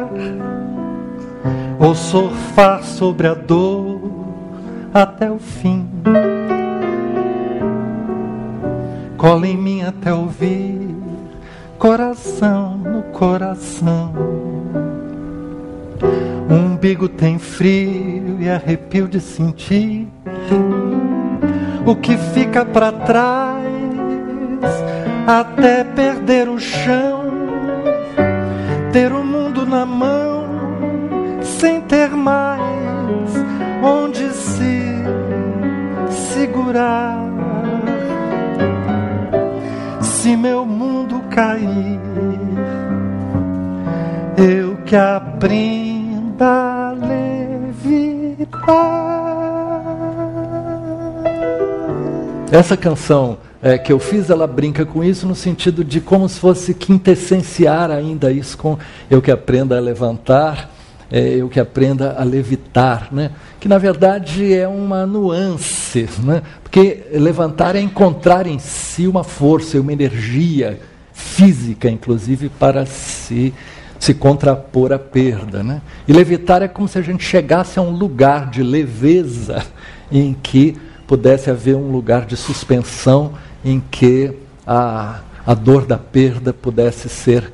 ou 1.80 1.94
surfar 1.94 2.84
sobre 2.84 3.26
a 3.26 3.32
dor 3.32 3.98
até 4.92 5.30
o 5.30 5.38
fim. 5.38 5.88
Cola 9.16 9.46
em 9.46 9.56
mim 9.56 9.82
até 9.82 10.12
ouvir, 10.12 10.94
coração 11.78 12.76
no 12.76 13.02
coração. 13.04 14.12
O 16.50 16.52
umbigo 16.52 17.08
tem 17.08 17.38
frio 17.38 18.36
e 18.40 18.48
arrepio 18.50 19.08
de 19.08 19.20
sentir 19.20 20.06
o 21.86 21.96
que 21.96 22.16
fica 22.34 22.62
para 22.62 22.92
trás 22.92 23.64
até 25.26 25.82
perder 25.84 26.48
o 26.48 26.58
chão, 26.58 27.24
ter 28.92 29.12
o 29.12 29.24
mundo 29.24 29.64
na 29.64 29.86
mão 29.86 30.29
sem 31.60 31.80
ter 31.82 32.08
mais 32.08 33.30
onde 33.82 34.32
se 34.32 34.82
segurar. 36.32 37.30
meu 40.36 40.64
mundo 40.64 41.20
cair, 41.30 42.00
eu 44.38 44.76
que 44.86 44.96
aprenda 44.96 46.46
a 46.46 46.92
levitar. 46.92 48.40
Essa 52.50 52.76
canção 52.76 53.36
é, 53.62 53.76
que 53.76 53.92
eu 53.92 53.98
fiz, 53.98 54.30
ela 54.30 54.46
brinca 54.46 54.86
com 54.86 55.04
isso 55.04 55.26
no 55.26 55.34
sentido 55.34 55.84
de 55.84 56.00
como 56.00 56.26
se 56.26 56.40
fosse 56.40 56.72
quintessenciar 56.72 57.90
ainda 57.90 58.32
isso 58.32 58.56
com 58.56 58.78
eu 59.10 59.20
que 59.20 59.30
aprenda 59.30 59.76
a 59.76 59.80
levantar, 59.80 60.70
é, 61.10 61.34
eu 61.36 61.48
que 61.48 61.58
aprenda 61.58 62.16
a 62.18 62.22
levitar, 62.22 63.08
né? 63.12 63.32
que 63.58 63.68
na 63.68 63.78
verdade 63.78 64.54
é 64.54 64.68
uma 64.68 65.04
nuance, 65.04 66.08
né? 66.22 66.42
porque 66.62 67.02
levantar 67.12 67.74
é 67.74 67.80
encontrar 67.80 68.46
em 68.46 68.58
si 68.58 69.06
uma 69.06 69.24
força, 69.24 69.80
uma 69.80 69.92
energia 69.92 70.78
física, 71.12 71.90
inclusive, 71.90 72.48
para 72.48 72.86
se, 72.86 73.52
se 73.98 74.14
contrapor 74.14 74.92
à 74.92 74.98
perda. 74.98 75.62
Né? 75.62 75.82
E 76.06 76.12
levitar 76.12 76.62
é 76.62 76.68
como 76.68 76.86
se 76.86 76.98
a 76.98 77.02
gente 77.02 77.24
chegasse 77.24 77.78
a 77.78 77.82
um 77.82 77.90
lugar 77.90 78.48
de 78.48 78.62
leveza 78.62 79.64
em 80.12 80.32
que 80.32 80.76
pudesse 81.06 81.50
haver 81.50 81.74
um 81.74 81.90
lugar 81.90 82.24
de 82.24 82.36
suspensão 82.36 83.32
em 83.64 83.82
que 83.90 84.32
a, 84.64 85.20
a 85.44 85.54
dor 85.54 85.84
da 85.84 85.98
perda 85.98 86.52
pudesse 86.52 87.08
ser 87.08 87.52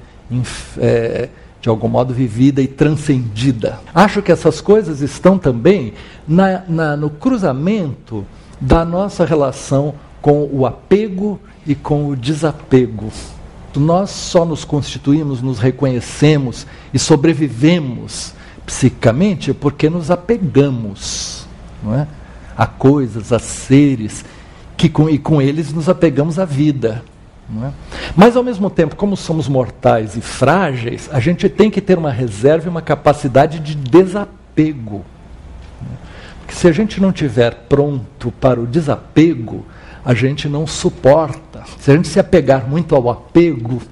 é, 0.79 1.29
de 1.67 1.71
algum 1.71 1.89
modo 1.89 2.15
vivida 2.15 2.63
e 2.63 2.69
transcendida. 2.69 3.81
Acho 3.93 4.23
que 4.23 4.31
essas 4.31 4.61
coisas 4.61 5.01
estão 5.01 5.37
também 5.37 5.95
na, 6.27 6.63
na, 6.69 6.97
no 6.97 7.11
cruzamento 7.11 8.25
da 8.61 8.85
nossa 8.85 9.25
relação 9.25 9.93
com 10.23 10.49
o 10.53 10.65
apego 10.65 11.41
e 11.67 11.75
com 11.75 12.07
o 12.07 12.15
desapego. 12.15 13.11
Nós 13.75 14.11
só 14.11 14.45
nos 14.45 14.65
constituímos, 14.65 15.43
nos 15.43 15.59
reconhecemos 15.59 16.69
e 16.95 17.01
sobrevivemos 17.01 18.33
psicamente 18.65 19.53
porque 19.53 19.91
nos 19.91 20.09
apegamos 20.09 21.49
não 21.83 21.97
é? 21.97 22.07
a 22.57 22.69
coisas, 22.69 23.33
a 23.33 23.41
seres 23.41 24.25
que 24.77 24.89
com, 24.89 25.11
e 25.11 25.19
com 25.19 25.43
eles 25.43 25.73
nos 25.73 25.89
apegamos 25.89 26.39
à 26.39 26.45
vida. 26.45 27.03
É? 27.63 27.71
Mas, 28.17 28.37
ao 28.37 28.43
mesmo 28.43 28.69
tempo, 28.69 28.97
como 28.97 29.17
somos 29.17 29.49
mortais 29.49 30.17
e 30.17 30.21
frágeis, 30.21 31.09
a 31.13 31.21
gente 31.21 31.49
tem 31.49 31.71
que 31.71 31.81
ter 31.81 31.97
uma 31.97 32.11
reserva 32.11 32.67
e 32.67 32.71
uma 32.71 32.83
capacidade 32.83 33.61
de 33.61 33.75
desapego. 33.75 35.05
Porque 36.41 36.55
se 36.55 36.67
a 36.67 36.73
gente 36.73 37.01
não 37.01 37.13
tiver 37.13 37.55
pronto 37.69 38.33
para 38.33 38.61
o 38.61 38.67
desapego, 38.67 39.65
a 40.05 40.15
gente 40.15 40.49
não 40.49 40.67
suporta. 40.67 41.65
Se 41.81 41.91
a 41.91 41.97
gente 41.97 42.09
se 42.09 42.19
apegar 42.19 42.69
muito 42.69 42.95
ao 42.95 43.11
apego, 43.11 43.83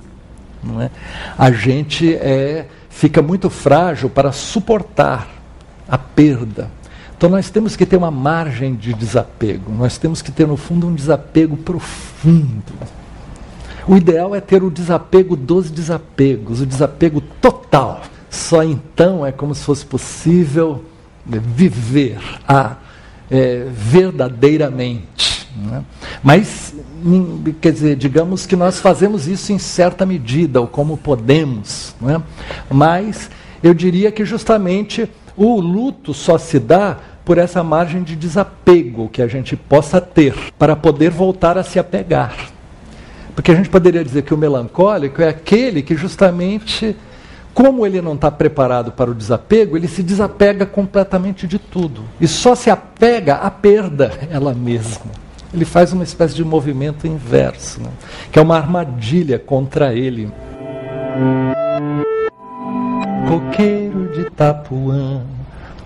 é? 0.81 0.91
a 1.37 1.51
gente 1.51 2.15
é, 2.15 2.67
fica 2.89 3.21
muito 3.21 3.51
frágil 3.51 4.09
para 4.09 4.33
suportar 4.33 5.29
a 5.89 5.99
perda. 5.99 6.71
Então 7.17 7.29
nós 7.29 7.51
temos 7.51 7.77
que 7.77 7.87
ter 7.87 7.97
uma 7.97 8.11
margem 8.11 8.75
de 8.75 8.93
desapego, 8.95 9.73
nós 9.73 9.99
temos 9.99 10.21
que 10.21 10.31
ter 10.31 10.47
no 10.47 10.57
fundo 10.57 10.87
um 10.87 10.95
desapego 10.95 11.57
profundo. 11.57 12.73
O 13.87 13.97
ideal 13.97 14.35
é 14.35 14.41
ter 14.41 14.63
o 14.63 14.71
desapego 14.71 15.37
dos 15.37 15.71
desapegos, 15.71 16.61
o 16.61 16.67
desapego 16.67 17.21
total. 17.41 18.01
Só 18.31 18.63
então 18.63 19.25
é 19.25 19.31
como 19.31 19.55
se 19.55 19.63
fosse 19.63 19.85
possível 19.85 20.85
viver 21.27 22.19
a 22.49 22.77
é, 23.31 23.67
verdadeiramente. 23.71 25.49
Né? 25.57 25.85
Mas, 26.23 26.75
quer 27.61 27.73
dizer, 27.73 27.97
digamos 27.97 28.47
que 28.47 28.57
nós 28.57 28.81
fazemos 28.81 29.27
isso 29.27 29.53
em 29.53 29.59
certa 29.59 30.05
medida, 30.05 30.61
ou 30.61 30.67
como 30.67 30.97
podemos. 30.97 31.95
Né? 32.01 32.21
Mas 32.71 33.31
eu 33.63 33.73
diria 33.73 34.11
que 34.11 34.25
justamente 34.25 35.09
o 35.37 35.61
luto 35.61 36.13
só 36.13 36.39
se 36.39 36.59
dá 36.59 36.99
por 37.25 37.39
essa 37.39 37.63
margem 37.63 38.03
de 38.03 38.15
desapego 38.15 39.09
que 39.09 39.23
a 39.23 39.27
gente 39.27 39.57
possa 39.57 40.01
ter 40.01 40.35
para 40.59 40.77
poder 40.77 41.11
voltar 41.11 41.57
a 41.57 41.63
se 41.63 41.79
apegar. 41.79 42.54
Porque 43.35 43.51
a 43.51 43.55
gente 43.55 43.69
poderia 43.69 44.05
dizer 44.05 44.23
que 44.23 44.33
o 44.33 44.39
melancólico 44.39 45.21
é 45.21 45.29
aquele 45.29 45.83
que 45.83 45.97
justamente, 45.97 46.97
como 47.53 47.85
ele 47.85 48.01
não 48.01 48.15
está 48.15 48.31
preparado 48.31 48.93
para 48.93 49.11
o 49.11 49.15
desapego, 49.15 49.77
ele 49.77 49.89
se 49.89 50.03
desapega 50.03 50.65
completamente 50.65 51.47
de 51.47 51.59
tudo. 51.59 52.05
E 52.21 52.29
só 52.29 52.55
se 52.55 52.71
apega 52.71 53.35
à 53.37 53.51
perda 53.51 54.13
ela 54.31 54.55
mesma. 54.55 55.25
Ele 55.53 55.65
faz 55.65 55.93
uma 55.93 56.05
espécie 56.05 56.35
de 56.35 56.45
movimento 56.45 57.07
inverso, 57.07 57.81
né? 57.81 57.91
que 58.31 58.39
é 58.39 58.43
uma 58.43 58.57
armadilha 58.57 59.39
contra 59.39 59.93
ele. 59.93 60.31
Coqueiro 63.29 64.09
de 64.13 64.31
Tapuã, 64.31 65.23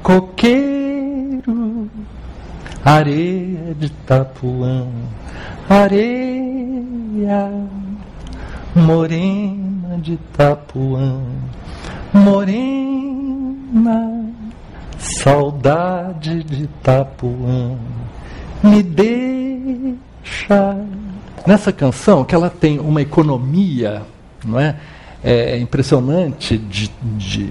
coqueiro 0.02 1.88
areia 2.84 3.74
de 3.78 3.90
Tapuã, 3.90 4.87
areia 5.68 6.47
morena 8.74 9.98
de 9.98 10.16
Tapuã, 10.37 11.20
morena, 12.12 13.14
saudade 14.98 16.42
de 16.44 16.66
Tapuã, 16.83 17.76
me 18.62 18.83
deixa. 18.83 19.96
Nessa 21.46 21.72
canção, 21.72 22.24
que 22.24 22.35
ela 22.35 22.50
tem 22.50 22.78
uma 22.78 23.00
economia, 23.00 24.02
não 24.44 24.59
é? 24.61 24.76
É 25.24 25.59
impressionante 25.59 26.57
de, 26.57 26.90
de 27.16 27.50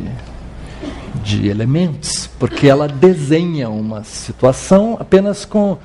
de 1.24 1.48
elementos, 1.48 2.30
porque 2.40 2.68
ela 2.68 2.88
desenha 2.88 3.70
uma 3.70 4.04
situação 4.04 4.98
apenas 5.00 5.46
com 5.46 5.78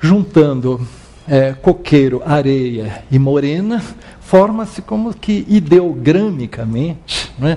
juntando 0.00 0.86
é, 1.30 1.52
coqueiro, 1.52 2.20
areia 2.26 3.04
e 3.08 3.16
morena, 3.16 3.80
forma-se 4.20 4.82
como 4.82 5.14
que 5.14 5.46
ideogramicamente 5.48 7.32
né, 7.38 7.56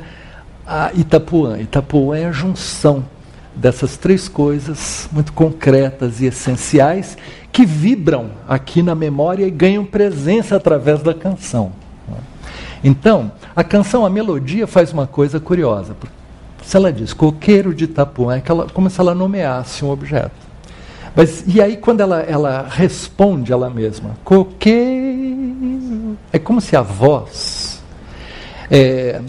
a 0.65 0.91
Itapuã. 0.93 1.57
Itapuã 1.59 2.15
é 2.15 2.25
a 2.25 2.31
junção 2.31 3.03
dessas 3.55 3.97
três 3.97 4.29
coisas 4.29 5.09
muito 5.11 5.33
concretas 5.33 6.21
e 6.21 6.25
essenciais 6.25 7.17
que 7.51 7.65
vibram 7.65 8.29
aqui 8.47 8.83
na 8.83 8.93
memória 8.93 9.45
e 9.45 9.51
ganham 9.51 9.83
presença 9.83 10.55
através 10.55 11.01
da 11.01 11.13
canção. 11.15 11.71
Né. 12.07 12.17
Então, 12.83 13.31
a 13.55 13.63
canção, 13.63 14.05
a 14.05 14.09
melodia 14.09 14.67
faz 14.67 14.93
uma 14.93 15.07
coisa 15.07 15.39
curiosa, 15.39 15.95
se 16.63 16.77
ela 16.77 16.93
diz 16.93 17.11
coqueiro 17.11 17.73
de 17.73 17.85
Itapuã, 17.85 18.37
é 18.37 18.43
ela, 18.47 18.67
como 18.69 18.87
se 18.87 18.99
ela 18.99 19.15
nomeasse 19.15 19.83
um 19.83 19.89
objeto. 19.89 20.52
Mas, 21.15 21.43
e 21.47 21.61
aí, 21.61 21.77
quando 21.77 22.01
ela, 22.01 22.21
ela 22.21 22.67
responde 22.67 23.53
ela 23.53 23.69
mesma, 23.69 24.17
coqueiro, 24.23 26.17
é 26.31 26.39
como 26.39 26.59
se 26.59 26.75
a 26.75 26.81
voz 26.81 27.83
é, 28.69 29.21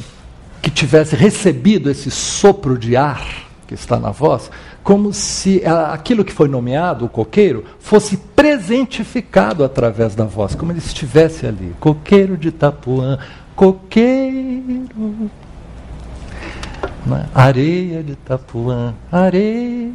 que 0.62 0.70
tivesse 0.70 1.14
recebido 1.14 1.90
esse 1.90 2.10
sopro 2.10 2.78
de 2.78 2.96
ar 2.96 3.44
que 3.66 3.74
está 3.74 3.98
na 3.98 4.10
voz, 4.10 4.50
como 4.82 5.12
se 5.12 5.62
aquilo 5.64 6.24
que 6.24 6.32
foi 6.32 6.48
nomeado, 6.48 7.06
o 7.06 7.08
coqueiro, 7.08 7.64
fosse 7.78 8.16
presentificado 8.16 9.64
através 9.64 10.14
da 10.14 10.24
voz, 10.24 10.54
como 10.54 10.72
ele 10.72 10.78
estivesse 10.78 11.46
ali. 11.46 11.74
Coqueiro 11.80 12.36
de 12.36 12.48
Itapuã, 12.48 13.18
coqueiro 13.56 15.30
né? 17.06 17.26
Areia 17.34 18.02
de 18.02 18.12
Itapuã, 18.12 18.94
areia 19.10 19.90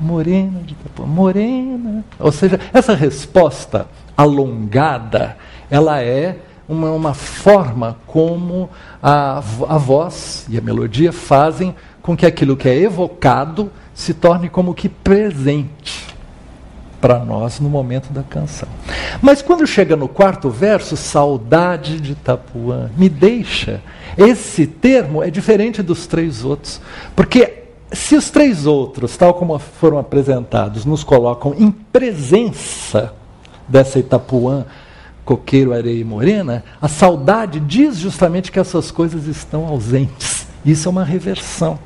morena 0.00 0.60
de 0.60 0.72
Itapuã, 0.72 1.06
morena. 1.06 2.04
Ou 2.18 2.32
seja, 2.32 2.58
essa 2.72 2.94
resposta 2.94 3.86
alongada, 4.16 5.36
ela 5.70 6.00
é 6.02 6.38
uma, 6.68 6.90
uma 6.90 7.14
forma 7.14 7.96
como 8.06 8.68
a, 9.02 9.38
a 9.68 9.78
voz 9.78 10.46
e 10.48 10.58
a 10.58 10.60
melodia 10.60 11.12
fazem 11.12 11.74
com 12.02 12.16
que 12.16 12.26
aquilo 12.26 12.56
que 12.56 12.68
é 12.68 12.76
evocado 12.76 13.70
se 13.94 14.14
torne 14.14 14.48
como 14.48 14.74
que 14.74 14.88
presente 14.88 16.07
para 17.00 17.18
nós 17.24 17.60
no 17.60 17.68
momento 17.68 18.12
da 18.12 18.22
canção. 18.22 18.68
Mas 19.22 19.42
quando 19.42 19.66
chega 19.66 19.96
no 19.96 20.08
quarto 20.08 20.50
verso, 20.50 20.96
saudade 20.96 22.00
de 22.00 22.12
Itapuã, 22.12 22.90
me 22.96 23.08
deixa. 23.08 23.80
Esse 24.16 24.66
termo 24.66 25.22
é 25.22 25.30
diferente 25.30 25.82
dos 25.82 26.06
três 26.06 26.44
outros, 26.44 26.80
porque 27.14 27.62
se 27.92 28.16
os 28.16 28.30
três 28.30 28.66
outros, 28.66 29.16
tal 29.16 29.34
como 29.34 29.58
foram 29.58 29.98
apresentados, 29.98 30.84
nos 30.84 31.02
colocam 31.02 31.54
em 31.58 31.70
presença 31.70 33.14
dessa 33.66 33.98
Itapuã, 33.98 34.64
coqueiro, 35.24 35.72
areia 35.72 36.00
e 36.00 36.04
morena, 36.04 36.64
a 36.80 36.88
saudade 36.88 37.60
diz 37.60 37.98
justamente 37.98 38.50
que 38.50 38.58
essas 38.58 38.90
coisas 38.90 39.26
estão 39.26 39.66
ausentes. 39.66 40.46
Isso 40.64 40.88
é 40.88 40.90
uma 40.90 41.04
reversão 41.04 41.78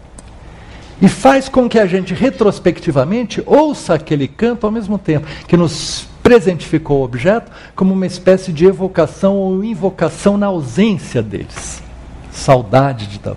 e 1.02 1.08
faz 1.08 1.48
com 1.48 1.68
que 1.68 1.80
a 1.80 1.86
gente 1.86 2.14
retrospectivamente 2.14 3.42
ouça 3.44 3.94
aquele 3.94 4.28
canto 4.28 4.64
ao 4.64 4.70
mesmo 4.70 4.96
tempo 4.96 5.26
que 5.48 5.56
nos 5.56 6.06
presentificou 6.22 7.00
o 7.00 7.04
objeto 7.04 7.50
como 7.74 7.92
uma 7.92 8.06
espécie 8.06 8.52
de 8.52 8.64
evocação 8.64 9.34
ou 9.34 9.64
invocação 9.64 10.38
na 10.38 10.46
ausência 10.46 11.20
deles. 11.20 11.82
Saudade 12.30 13.08
de 13.08 13.16
Itapuã. 13.16 13.36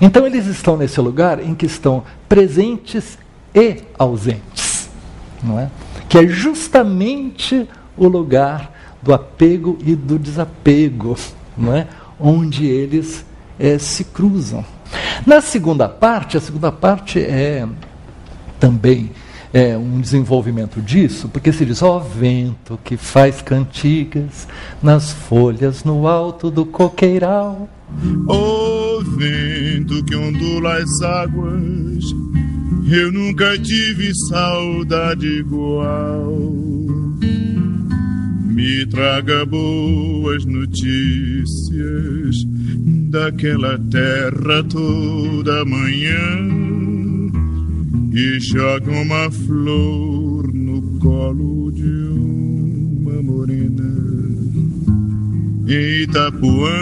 Então 0.00 0.26
eles 0.26 0.46
estão 0.46 0.78
nesse 0.78 0.98
lugar 0.98 1.40
em 1.40 1.54
que 1.54 1.66
estão 1.66 2.04
presentes 2.26 3.18
e 3.54 3.82
ausentes, 3.98 4.88
não 5.42 5.60
é? 5.60 5.70
Que 6.08 6.18
é 6.18 6.26
justamente 6.26 7.68
o 7.98 8.08
lugar 8.08 8.72
do 9.02 9.12
apego 9.12 9.78
e 9.84 9.94
do 9.94 10.18
desapego, 10.18 11.16
não 11.56 11.76
é? 11.76 11.86
Onde 12.18 12.66
eles 12.66 13.26
é, 13.58 13.78
se 13.78 14.04
cruzam. 14.04 14.64
Na 15.26 15.40
segunda 15.40 15.88
parte, 15.88 16.36
a 16.36 16.40
segunda 16.40 16.72
parte 16.72 17.20
é 17.20 17.66
também 18.58 19.10
é, 19.52 19.76
um 19.76 20.00
desenvolvimento 20.00 20.80
disso, 20.80 21.28
porque 21.28 21.52
se 21.52 21.64
diz, 21.64 21.82
ó 21.82 21.96
oh, 21.96 22.00
vento 22.00 22.78
que 22.84 22.96
faz 22.96 23.40
cantigas 23.40 24.46
nas 24.82 25.12
folhas 25.12 25.84
no 25.84 26.06
alto 26.06 26.50
do 26.50 26.66
coqueiral. 26.66 27.68
Ó 28.28 28.98
oh, 28.98 29.04
vento 29.16 30.04
que 30.04 30.14
ondula 30.14 30.74
as 30.76 31.02
águas, 31.02 32.04
eu 32.90 33.10
nunca 33.12 33.58
tive 33.58 34.12
saudade 34.28 35.26
igual. 35.26 36.68
Me 38.58 38.84
traga 38.86 39.46
boas 39.46 40.44
notícias 40.44 42.34
daquela 43.08 43.78
terra 43.88 44.64
toda 44.68 45.64
manhã 45.64 46.18
e 48.12 48.40
joga 48.40 48.90
uma 48.90 49.30
flor 49.30 50.52
no 50.52 50.82
colo 50.98 51.70
de 51.70 52.08
uma 52.10 53.22
morena 53.22 53.94
em 55.68 56.02
Itapuã. 56.02 56.72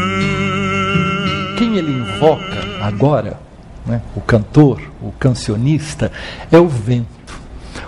Quem 1.58 1.76
ele 1.76 1.92
invoca 1.92 2.80
agora, 2.80 3.38
né, 3.86 4.00
o 4.16 4.22
cantor, 4.22 4.80
o 5.02 5.12
cancionista, 5.12 6.10
é 6.50 6.58
o 6.58 6.68
vento. 6.68 7.38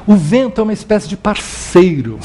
O 0.07 0.15
vento 0.15 0.61
é 0.61 0.65
uma 0.65 0.75
espécie 0.75 1.09
de 1.09 1.17
parceiro, 1.17 2.19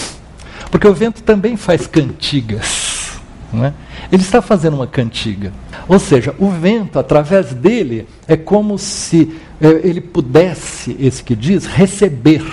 porque 0.74 0.88
o 0.88 0.94
vento 0.96 1.22
também 1.22 1.56
faz 1.56 1.86
cantigas. 1.86 3.20
Não 3.54 3.64
é? 3.64 3.74
Ele 4.12 4.24
está 4.24 4.42
fazendo 4.42 4.74
uma 4.74 4.88
cantiga. 4.88 5.54
Ou 5.88 6.00
seja, 6.00 6.34
o 6.40 6.50
vento, 6.50 6.98
através 6.98 7.54
dele, 7.54 8.08
é 8.28 8.36
como 8.36 8.80
se 8.80 9.40
é, 9.62 9.68
ele 9.88 10.02
pudesse, 10.02 10.98
esse 11.00 11.24
que 11.24 11.36
diz, 11.36 11.68
receber 11.68 12.44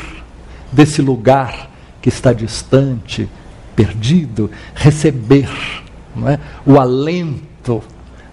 desse 0.71 1.01
lugar 1.01 1.71
que 2.03 2.11
está 2.11 2.35
distante, 2.35 3.27
perdido, 3.75 4.51
receber 4.75 5.49
é? 6.27 6.39
o 6.67 6.79
alento 6.79 7.83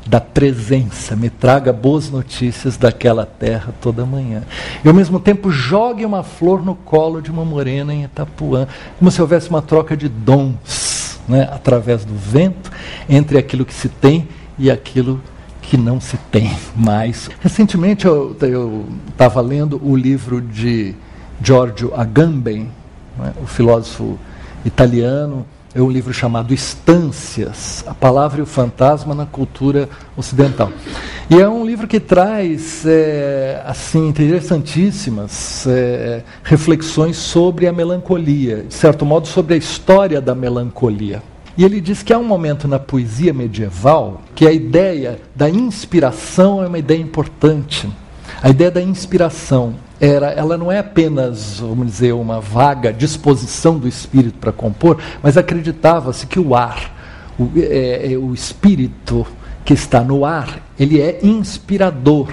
da 0.07 0.21
presença, 0.21 1.15
me 1.15 1.29
traga 1.29 1.73
boas 1.73 2.09
notícias 2.09 2.77
daquela 2.77 3.25
terra 3.25 3.73
toda 3.81 4.05
manhã. 4.05 4.43
E 4.83 4.87
ao 4.87 4.93
mesmo 4.93 5.19
tempo 5.19 5.51
jogue 5.51 6.05
uma 6.05 6.23
flor 6.23 6.63
no 6.63 6.75
colo 6.75 7.21
de 7.21 7.29
uma 7.29 7.43
morena 7.43 7.93
em 7.93 8.03
Itapuã, 8.03 8.67
como 8.97 9.11
se 9.11 9.21
houvesse 9.21 9.49
uma 9.49 9.61
troca 9.61 9.97
de 9.97 10.07
dons, 10.07 11.19
né, 11.27 11.49
através 11.51 12.05
do 12.05 12.15
vento, 12.15 12.71
entre 13.09 13.37
aquilo 13.37 13.65
que 13.65 13.73
se 13.73 13.89
tem 13.89 14.27
e 14.57 14.71
aquilo 14.71 15.21
que 15.61 15.75
não 15.75 15.99
se 15.99 16.15
tem 16.31 16.55
mais. 16.73 17.29
Recentemente 17.41 18.07
eu 18.07 18.35
estava 19.09 19.41
lendo 19.41 19.81
o 19.83 19.95
livro 19.95 20.39
de 20.41 20.95
Giorgio 21.43 21.93
Agamben, 21.93 22.71
né, 23.17 23.33
o 23.43 23.45
filósofo 23.45 24.17
italiano, 24.63 25.45
é 25.79 25.83
um 25.83 25.91
livro 25.91 26.11
chamado 26.11 26.53
Estâncias, 26.53 27.83
a 27.85 27.93
palavra 27.93 28.39
e 28.39 28.41
o 28.41 28.47
fantasma 28.47 29.13
na 29.13 29.27
cultura 29.27 29.87
ocidental. 30.15 30.71
E 31.29 31.39
é 31.39 31.47
um 31.47 31.63
livro 31.63 31.87
que 31.87 31.99
traz 31.99 32.83
é, 32.83 33.61
assim 33.63 34.07
interessantíssimas 34.07 35.67
é, 35.67 36.23
reflexões 36.43 37.17
sobre 37.17 37.67
a 37.67 37.73
melancolia, 37.73 38.63
de 38.63 38.73
certo 38.73 39.05
modo 39.05 39.27
sobre 39.27 39.53
a 39.53 39.57
história 39.57 40.19
da 40.19 40.33
melancolia. 40.33 41.21
E 41.55 41.63
ele 41.63 41.79
diz 41.79 42.01
que 42.01 42.11
há 42.11 42.17
um 42.17 42.23
momento 42.23 42.67
na 42.67 42.79
poesia 42.79 43.33
medieval 43.33 44.21
que 44.33 44.47
a 44.47 44.51
ideia 44.51 45.19
da 45.35 45.47
inspiração 45.47 46.63
é 46.63 46.67
uma 46.67 46.79
ideia 46.79 47.01
importante. 47.01 47.87
A 48.41 48.49
ideia 48.49 48.71
da 48.71 48.81
inspiração 48.81 49.75
era, 49.99 50.27
ela 50.27 50.57
não 50.57 50.71
é 50.71 50.79
apenas, 50.79 51.59
vamos 51.59 51.87
dizer, 51.87 52.13
uma 52.13 52.39
vaga 52.39 52.93
disposição 52.93 53.77
do 53.77 53.87
espírito 53.87 54.37
para 54.37 54.51
compor, 54.51 54.99
mas 55.21 55.37
acreditava-se 55.37 56.27
que 56.27 56.39
o 56.39 56.55
ar, 56.55 56.93
o, 57.37 57.49
é, 57.55 58.13
é, 58.13 58.17
o 58.17 58.33
espírito 58.33 59.25
que 59.65 59.73
está 59.73 60.01
no 60.01 60.23
ar, 60.23 60.61
ele 60.79 61.01
é 61.01 61.19
inspirador. 61.23 62.31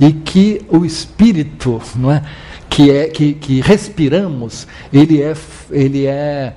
E 0.00 0.12
que 0.12 0.62
o 0.68 0.84
espírito, 0.84 1.80
não 1.96 2.10
é, 2.10 2.22
que 2.68 2.90
é 2.90 3.08
que, 3.08 3.34
que 3.34 3.60
respiramos, 3.60 4.66
ele 4.92 5.22
é, 5.22 5.34
ele 5.70 6.06
é, 6.06 6.54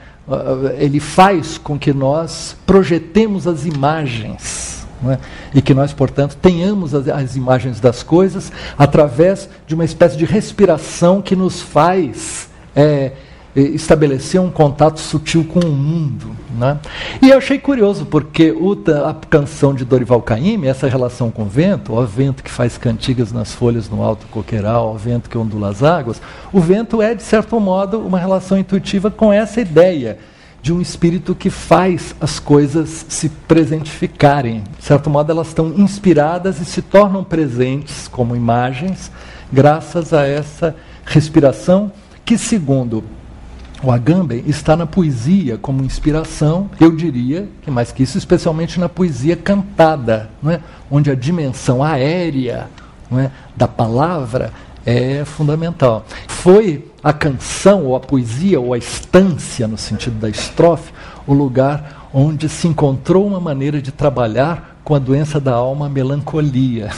ele 0.79 0.99
faz 0.99 1.57
com 1.57 1.77
que 1.77 1.93
nós 1.93 2.57
projetemos 2.65 3.45
as 3.45 3.65
imagens 3.65 4.74
é? 5.07 5.17
E 5.53 5.61
que 5.61 5.73
nós, 5.73 5.93
portanto, 5.93 6.37
tenhamos 6.41 6.93
as, 6.93 7.07
as, 7.07 7.35
imagens 7.35 7.79
das 7.79 8.01
coisas 8.03 8.51
através 8.77 9.49
de 9.67 9.75
uma 9.75 9.85
espécie 9.85 10.17
de 10.17 10.25
respiração 10.25 11.21
que 11.21 11.35
nos 11.35 11.61
faz 11.61 12.49
é, 12.75 13.11
estabelecer 13.55 14.39
um 14.41 14.49
contato 14.49 14.99
sutil 14.99 15.45
com 15.45 15.59
o 15.59 15.71
mundo. 15.71 16.35
Né? 16.57 16.77
E 17.21 17.29
eu 17.29 17.37
achei 17.37 17.57
curioso, 17.57 18.05
porque 18.05 18.51
o, 18.51 18.77
a 19.05 19.13
canção 19.13 19.73
de 19.73 19.85
Dorival 19.85 20.21
Caymmi, 20.21 20.67
essa 20.67 20.87
relação 20.87 21.31
com 21.31 21.43
o 21.43 21.49
vento, 21.49 21.93
o 21.93 22.05
vento 22.05 22.43
que 22.43 22.51
faz 22.51 22.77
cantigas 22.77 23.31
nas 23.31 23.53
folhas 23.53 23.89
no 23.89 24.03
alto 24.03 24.25
coqueiral, 24.27 24.93
o 24.93 24.97
vento 24.97 25.29
que 25.29 25.37
ondula 25.37 25.69
as 25.69 25.83
águas, 25.83 26.21
o 26.51 26.59
vento 26.59 27.01
é, 27.01 27.15
de 27.15 27.23
certo 27.23 27.59
modo, 27.59 27.99
uma 27.99 28.19
relação 28.19 28.57
intuitiva 28.57 29.09
com 29.09 29.31
essa 29.31 29.61
ideia 29.61 30.17
de 30.65 30.73
um 30.73 30.81
espírito 30.81 31.35
que 31.35 31.51
faz 31.51 32.15
as 32.19 32.39
coisas 32.39 33.05
se 33.07 33.29
presentificarem. 33.29 34.63
De 34.79 34.83
certo 34.83 35.11
modo, 35.11 35.31
elas 35.31 35.49
estão 35.49 35.71
inspiradas 35.77 36.59
e 36.59 36.65
se 36.65 36.81
tornam 36.81 37.23
presentes 37.23 38.07
como 38.07 38.35
imagens, 38.35 39.11
graças 39.53 40.11
a 40.11 40.25
essa 40.25 40.75
respiração 41.05 41.91
que, 42.25 42.35
segundo 42.35 43.03
o 43.83 43.91
Agamben, 43.91 44.43
está 44.47 44.75
na 44.75 44.87
poesia 44.87 45.55
como 45.55 45.83
inspiração, 45.83 46.67
eu 46.79 46.95
diria, 46.95 47.47
que 47.61 47.69
mais 47.69 47.91
que 47.91 48.01
isso, 48.01 48.17
especialmente 48.17 48.79
na 48.79 48.89
poesia 48.89 49.35
cantada, 49.35 50.31
não 50.41 50.49
é? 50.49 50.59
onde 50.89 51.11
a 51.11 51.15
dimensão 51.15 51.83
aérea 51.83 52.69
não 53.11 53.19
é? 53.19 53.29
da 53.55 53.67
palavra 53.67 54.51
é 54.83 55.23
fundamental. 55.25 56.07
Foi 56.27 56.91
a 57.05 57.13
canção, 57.13 57.85
ou 57.85 57.95
a 57.95 57.99
poesia, 57.99 58.59
ou 58.59 58.73
a 58.73 58.79
estância, 58.79 59.67
no 59.67 59.77
sentido 59.77 60.17
da 60.19 60.27
estrofe, 60.27 60.91
o 61.27 61.35
lugar 61.35 62.09
onde 62.11 62.49
se 62.49 62.67
encontrou 62.67 63.27
uma 63.27 63.39
maneira 63.39 63.79
de 63.79 63.91
trabalhar 63.91 64.79
com 64.83 64.95
a 64.95 64.99
doença 64.99 65.39
da 65.39 65.53
alma, 65.53 65.85
a 65.85 65.89
melancolia. 65.89 66.89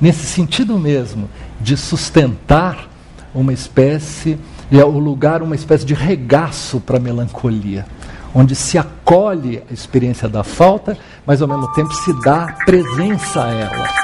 Nesse 0.00 0.26
sentido 0.26 0.76
mesmo, 0.80 1.30
de 1.60 1.76
sustentar 1.76 2.88
uma 3.32 3.52
espécie, 3.52 4.36
é 4.68 4.84
o 4.84 4.98
lugar, 4.98 5.42
uma 5.42 5.54
espécie 5.54 5.86
de 5.86 5.94
regaço 5.94 6.80
para 6.80 6.96
a 6.96 7.00
melancolia, 7.00 7.86
onde 8.34 8.56
se 8.56 8.76
acolhe 8.78 9.62
a 9.70 9.72
experiência 9.72 10.28
da 10.28 10.42
falta, 10.42 10.98
mas 11.24 11.40
ao 11.40 11.46
mesmo 11.46 11.72
tempo 11.72 11.94
se 11.94 12.12
dá 12.24 12.56
presença 12.66 13.44
a 13.44 13.48
ela. 13.52 14.01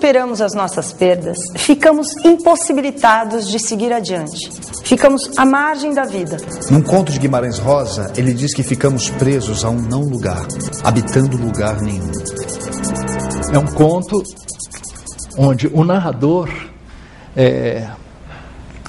Superamos 0.00 0.40
as 0.40 0.54
nossas 0.54 0.94
perdas, 0.94 1.36
ficamos 1.56 2.08
impossibilitados 2.24 3.46
de 3.46 3.58
seguir 3.58 3.92
adiante. 3.92 4.50
Ficamos 4.82 5.30
à 5.36 5.44
margem 5.44 5.92
da 5.92 6.04
vida. 6.04 6.38
Num 6.70 6.80
conto 6.80 7.12
de 7.12 7.18
Guimarães 7.18 7.58
Rosa, 7.58 8.10
ele 8.16 8.32
diz 8.32 8.54
que 8.54 8.62
ficamos 8.62 9.10
presos 9.10 9.62
a 9.62 9.68
um 9.68 9.78
não 9.78 10.00
lugar, 10.00 10.46
habitando 10.82 11.36
lugar 11.36 11.82
nenhum. 11.82 12.10
É 13.52 13.58
um 13.58 13.66
conto 13.66 14.22
onde 15.36 15.66
o 15.66 15.84
narrador, 15.84 16.48
é, 17.36 17.86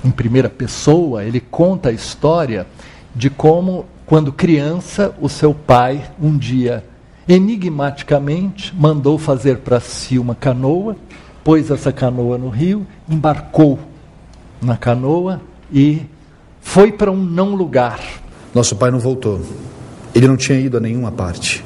em 0.05 0.11
primeira 0.11 0.49
pessoa, 0.49 1.25
ele 1.25 1.41
conta 1.41 1.89
a 1.89 1.91
história 1.91 2.65
de 3.13 3.29
como, 3.29 3.85
quando 4.05 4.31
criança, 4.31 5.13
o 5.19 5.27
seu 5.27 5.53
pai 5.53 6.09
um 6.21 6.37
dia 6.37 6.85
enigmaticamente 7.27 8.73
mandou 8.75 9.17
fazer 9.17 9.59
para 9.59 9.79
si 9.79 10.17
uma 10.17 10.35
canoa, 10.35 10.95
pôs 11.43 11.69
essa 11.69 11.91
canoa 11.91 12.37
no 12.37 12.49
rio, 12.49 12.85
embarcou 13.09 13.79
na 14.61 14.77
canoa 14.77 15.41
e 15.71 16.03
foi 16.61 16.91
para 16.91 17.11
um 17.11 17.17
não 17.23 17.55
lugar. 17.55 17.99
Nosso 18.53 18.75
pai 18.75 18.91
não 18.91 18.99
voltou. 18.99 19.41
Ele 20.13 20.27
não 20.27 20.37
tinha 20.37 20.59
ido 20.59 20.77
a 20.77 20.79
nenhuma 20.79 21.11
parte. 21.11 21.63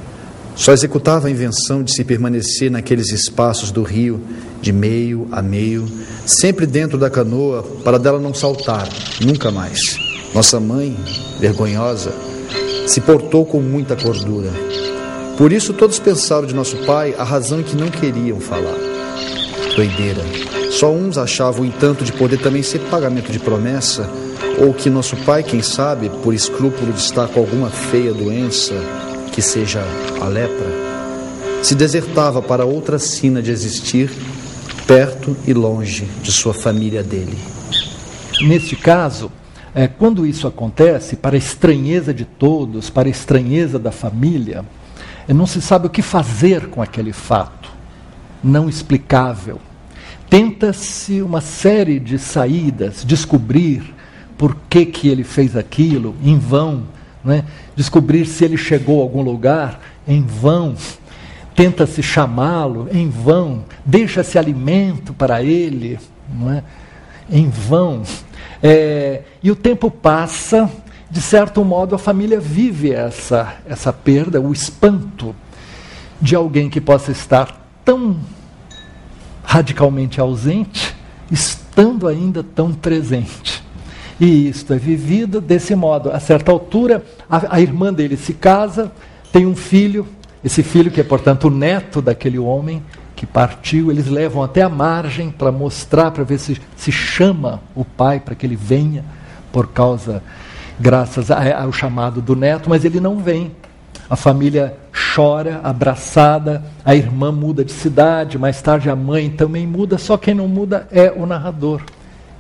Só 0.56 0.72
executava 0.72 1.28
a 1.28 1.32
invenção 1.32 1.84
de 1.84 1.92
se 1.92 2.04
permanecer 2.06 2.72
naqueles 2.72 3.12
espaços 3.12 3.72
do 3.72 3.84
rio, 3.84 4.22
de 4.62 4.72
meio 4.72 5.28
a 5.32 5.42
meio, 5.42 5.86
sempre 6.26 6.66
dentro 6.66 6.98
da 6.98 7.10
canoa, 7.10 7.62
para 7.84 8.00
dela 8.00 8.20
não 8.20 8.34
saltar, 8.34 8.88
nunca 9.20 9.52
mais. 9.52 9.80
Nossa 10.34 10.60
mãe, 10.60 10.96
vergonhosa, 11.40 12.14
se 12.88 13.02
portou 13.02 13.46
com 13.46 13.60
muita 13.60 13.98
cordura. 13.98 14.50
Por 15.38 15.52
isso 15.52 15.74
todos 15.74 16.00
pensaram 16.00 16.48
de 16.48 16.56
nosso 16.56 16.78
pai 16.86 17.14
a 17.18 17.24
razão 17.24 17.62
que 17.62 17.76
não 17.76 17.90
queriam 17.90 18.40
falar. 18.40 18.78
Doideira. 19.76 20.24
Só 20.72 20.92
uns 20.92 21.18
achavam 21.18 21.66
entanto 21.66 22.06
de 22.06 22.14
poder 22.14 22.38
também 22.38 22.64
ser 22.64 22.80
pagamento 22.90 23.32
de 23.32 23.40
promessa, 23.40 24.10
ou 24.62 24.74
que 24.74 24.90
nosso 24.90 25.18
pai, 25.18 25.44
quem 25.44 25.62
sabe, 25.62 26.10
por 26.24 26.34
escrúpulo 26.34 26.94
de 26.94 27.00
estar 27.00 27.28
com 27.28 27.42
alguma 27.42 27.70
feia 27.70 28.14
doença, 28.14 28.74
que 29.34 29.42
seja 29.42 29.84
a 30.22 30.28
lepra, 30.28 30.68
se 31.62 31.76
desertava 31.76 32.42
para 32.42 32.66
outra 32.66 32.98
sina 32.98 33.42
de 33.42 33.52
existir, 33.52 34.10
perto 34.88 35.36
e 35.46 35.54
longe 35.54 36.08
de 36.22 36.32
sua 36.32 36.54
família 36.54 37.04
dele. 37.04 37.38
Neste 38.42 38.76
caso, 38.76 39.30
é, 39.74 39.88
quando 39.88 40.26
isso 40.26 40.48
acontece, 40.48 41.18
para 41.18 41.36
a 41.36 41.38
estranheza 41.38 42.14
de 42.14 42.24
todos, 42.24 42.90
para 42.90 43.10
a 43.10 43.12
estranheza 43.12 43.78
da 43.78 43.92
família, 43.92 44.64
não 45.34 45.46
se 45.46 45.62
sabe 45.62 45.88
o 45.88 45.90
que 45.90 46.02
fazer 46.02 46.68
com 46.68 46.82
aquele 46.82 47.14
fato 47.14 47.66
não 48.46 48.70
explicável. 48.70 49.60
Tenta-se 50.30 51.22
uma 51.22 51.42
série 51.42 52.00
de 52.00 52.20
saídas, 52.20 53.04
descobrir 53.04 53.94
por 54.38 54.56
que, 54.70 54.86
que 54.86 55.08
ele 55.08 55.24
fez 55.24 55.56
aquilo, 55.56 56.16
em 56.24 56.38
vão. 56.38 56.84
Né? 57.24 57.44
Descobrir 57.76 58.26
se 58.26 58.46
ele 58.46 58.58
chegou 58.58 59.00
a 59.00 59.04
algum 59.04 59.22
lugar, 59.22 59.82
em 60.08 60.22
vão. 60.22 60.76
Tenta-se 61.56 62.04
chamá-lo, 62.04 62.88
em 62.92 63.10
vão. 63.10 63.66
Deixa-se 63.84 64.38
alimento 64.38 65.14
para 65.14 65.42
ele, 65.42 65.98
não 66.30 66.52
é? 66.52 66.64
em 67.30 67.50
vão. 67.50 68.04
É, 68.62 69.22
e 69.42 69.50
o 69.50 69.56
tempo 69.56 69.90
passa, 69.90 70.70
de 71.10 71.22
certo 71.22 71.64
modo, 71.64 71.96
a 71.96 72.00
família 72.00 72.40
vive 72.40 72.92
essa, 72.92 73.56
essa 73.66 73.94
perda, 73.94 74.42
o 74.42 74.52
espanto 74.52 75.36
de 76.20 76.36
alguém 76.36 76.70
que 76.70 76.82
possa 76.82 77.12
estar 77.12 77.68
tão 77.84 78.18
radicalmente 79.44 80.20
ausente, 80.20 80.96
estando 81.32 82.08
ainda 82.08 82.44
tão 82.44 82.74
presente. 82.74 83.64
E 84.20 84.50
isto 84.50 84.74
é 84.74 84.78
vivido 84.78 85.40
desse 85.40 85.76
modo. 85.76 86.10
A 86.10 86.20
certa 86.20 86.52
altura, 86.52 87.04
a, 87.30 87.56
a 87.56 87.62
irmã 87.62 87.94
dele 87.94 88.18
se 88.18 88.34
casa, 88.34 88.92
tem 89.32 89.46
um 89.46 89.56
filho, 89.56 90.08
esse 90.44 90.64
filho, 90.64 90.90
que 90.90 91.02
é 91.02 91.04
portanto 91.04 91.48
o 91.48 91.52
neto 91.52 92.02
daquele 92.02 92.40
homem 92.40 92.82
que 93.16 93.26
partiu, 93.26 93.92
eles 93.92 94.08
levam 94.08 94.44
até 94.44 94.62
a 94.62 94.70
margem 94.70 95.30
para 95.30 95.52
mostrar, 95.52 96.12
para 96.12 96.24
ver 96.24 96.38
se 96.38 96.60
se 96.76 96.92
chama 96.92 97.62
o 97.74 97.86
pai 97.86 98.20
para 98.20 98.36
que 98.36 98.46
ele 98.46 98.56
venha, 98.56 99.06
por 99.52 99.68
causa, 99.68 100.22
graças 100.80 101.32
ao 101.32 101.72
chamado 101.72 102.22
do 102.22 102.36
neto, 102.36 102.70
mas 102.70 102.86
ele 102.86 103.00
não 103.00 103.18
vem. 103.18 103.52
A 104.10 104.16
família 104.16 104.78
chora, 105.14 105.60
abraçada, 105.64 106.64
a 106.84 106.96
irmã 106.96 107.32
muda 107.32 107.66
de 107.66 107.72
cidade, 107.72 108.38
mais 108.38 108.62
tarde 108.62 108.90
a 108.90 108.96
mãe 108.96 109.30
também 109.30 109.66
muda, 109.66 109.98
só 109.98 110.16
quem 110.18 110.36
não 110.36 110.48
muda 110.48 110.88
é 110.92 111.12
o 111.12 111.26
narrador, 111.26 111.82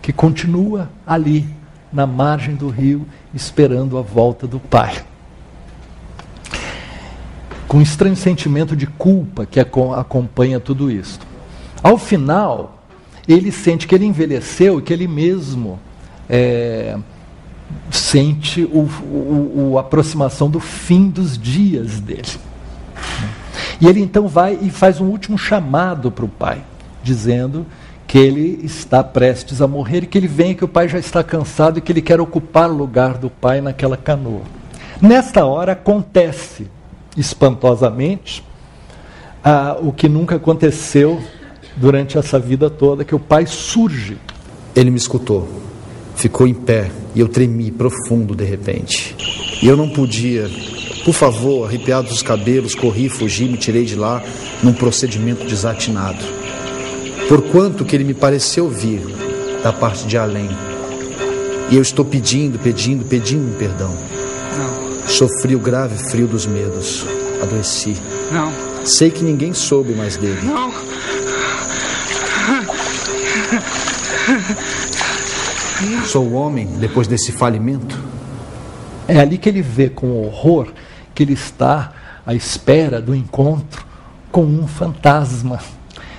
que 0.01 0.13
continua 0.13 0.89
ali, 1.07 1.47
na 1.91 2.05
margem 2.05 2.55
do 2.55 2.69
rio, 2.69 3.07
esperando 3.33 3.97
a 3.97 4.01
volta 4.01 4.45
do 4.45 4.59
pai. 4.59 5.03
Com 7.67 7.77
um 7.77 7.81
estranho 7.81 8.15
sentimento 8.15 8.75
de 8.75 8.85
culpa 8.85 9.45
que 9.45 9.59
acompanha 9.59 10.59
tudo 10.59 10.91
isso. 10.91 11.19
Ao 11.81 11.97
final, 11.97 12.83
ele 13.27 13.51
sente 13.51 13.87
que 13.87 13.95
ele 13.95 14.05
envelheceu 14.05 14.79
e 14.79 14.81
que 14.81 14.93
ele 14.93 15.07
mesmo 15.07 15.79
é, 16.29 16.97
sente 17.91 18.63
o, 18.63 18.89
o, 19.03 19.69
o, 19.71 19.79
aproximação 19.79 20.49
do 20.49 20.59
fim 20.59 21.09
dos 21.09 21.37
dias 21.37 21.99
dele. 21.99 22.39
E 23.79 23.87
ele 23.87 24.01
então 24.01 24.27
vai 24.27 24.57
e 24.61 24.69
faz 24.69 24.99
um 24.99 25.05
último 25.05 25.37
chamado 25.37 26.11
para 26.11 26.25
o 26.25 26.29
pai, 26.29 26.63
dizendo 27.03 27.65
que 28.07 28.17
ele 28.17 28.59
está 28.63 29.03
prestes 29.03 29.61
a 29.61 29.67
morrer 29.67 30.03
e 30.03 30.07
que 30.07 30.17
ele 30.17 30.27
vem, 30.27 30.55
que 30.55 30.63
o 30.63 30.67
pai 30.67 30.87
já 30.87 30.99
está 30.99 31.23
cansado 31.23 31.79
e 31.79 31.81
que 31.81 31.91
ele 31.91 32.01
quer 32.01 32.19
ocupar 32.19 32.69
o 32.69 32.75
lugar 32.75 33.17
do 33.17 33.29
pai 33.29 33.61
naquela 33.61 33.97
canoa. 33.97 34.41
Nesta 35.01 35.45
hora 35.45 35.73
acontece, 35.73 36.67
espantosamente, 37.17 38.43
o 39.81 39.91
que 39.91 40.07
nunca 40.07 40.35
aconteceu 40.35 41.21
durante 41.75 42.17
essa 42.17 42.39
vida 42.39 42.69
toda, 42.69 43.03
que 43.03 43.15
o 43.15 43.19
pai 43.19 43.45
surge. 43.45 44.17
Ele 44.75 44.91
me 44.91 44.97
escutou, 44.97 45.47
ficou 46.15 46.47
em 46.47 46.53
pé 46.53 46.91
e 47.13 47.19
eu 47.19 47.27
tremi 47.27 47.71
profundo 47.71 48.35
de 48.35 48.43
repente. 48.43 49.15
E 49.61 49.67
eu 49.67 49.77
não 49.77 49.89
podia, 49.89 50.49
por 51.03 51.13
favor, 51.13 51.67
arrepiados 51.67 52.11
os 52.11 52.21
cabelos, 52.21 52.75
corri, 52.75 53.09
fugi, 53.09 53.45
me 53.45 53.57
tirei 53.57 53.85
de 53.85 53.95
lá 53.95 54.23
num 54.63 54.73
procedimento 54.73 55.45
desatinado. 55.45 56.23
Porquanto 57.27 57.85
que 57.85 57.95
ele 57.95 58.03
me 58.03 58.13
pareceu 58.13 58.69
vir 58.69 59.01
da 59.63 59.73
parte 59.73 60.05
de 60.05 60.17
além. 60.17 60.49
E 61.69 61.75
eu 61.75 61.81
estou 61.81 62.05
pedindo, 62.05 62.59
pedindo, 62.59 63.03
pedindo 63.05 63.57
perdão. 63.57 63.89
Não. 63.89 65.07
Sofri 65.07 65.55
o 65.55 65.59
grave 65.59 65.97
frio 66.09 66.27
dos 66.27 66.45
medos. 66.45 67.03
Adoeci. 67.41 67.95
Não. 68.31 68.51
Sei 68.85 69.09
que 69.09 69.23
ninguém 69.23 69.53
soube 69.53 69.93
mais 69.93 70.17
dele. 70.17 70.39
Não. 70.43 70.71
Sou 76.05 76.33
homem 76.33 76.67
depois 76.79 77.07
desse 77.07 77.31
falimento? 77.31 78.01
É 79.07 79.19
ali 79.19 79.37
que 79.37 79.49
ele 79.49 79.61
vê 79.61 79.89
com 79.89 80.23
horror 80.23 80.67
que 81.13 81.23
ele 81.23 81.33
está 81.33 81.93
à 82.25 82.33
espera 82.33 83.01
do 83.01 83.15
encontro 83.15 83.85
com 84.31 84.43
um 84.43 84.67
fantasma. 84.67 85.59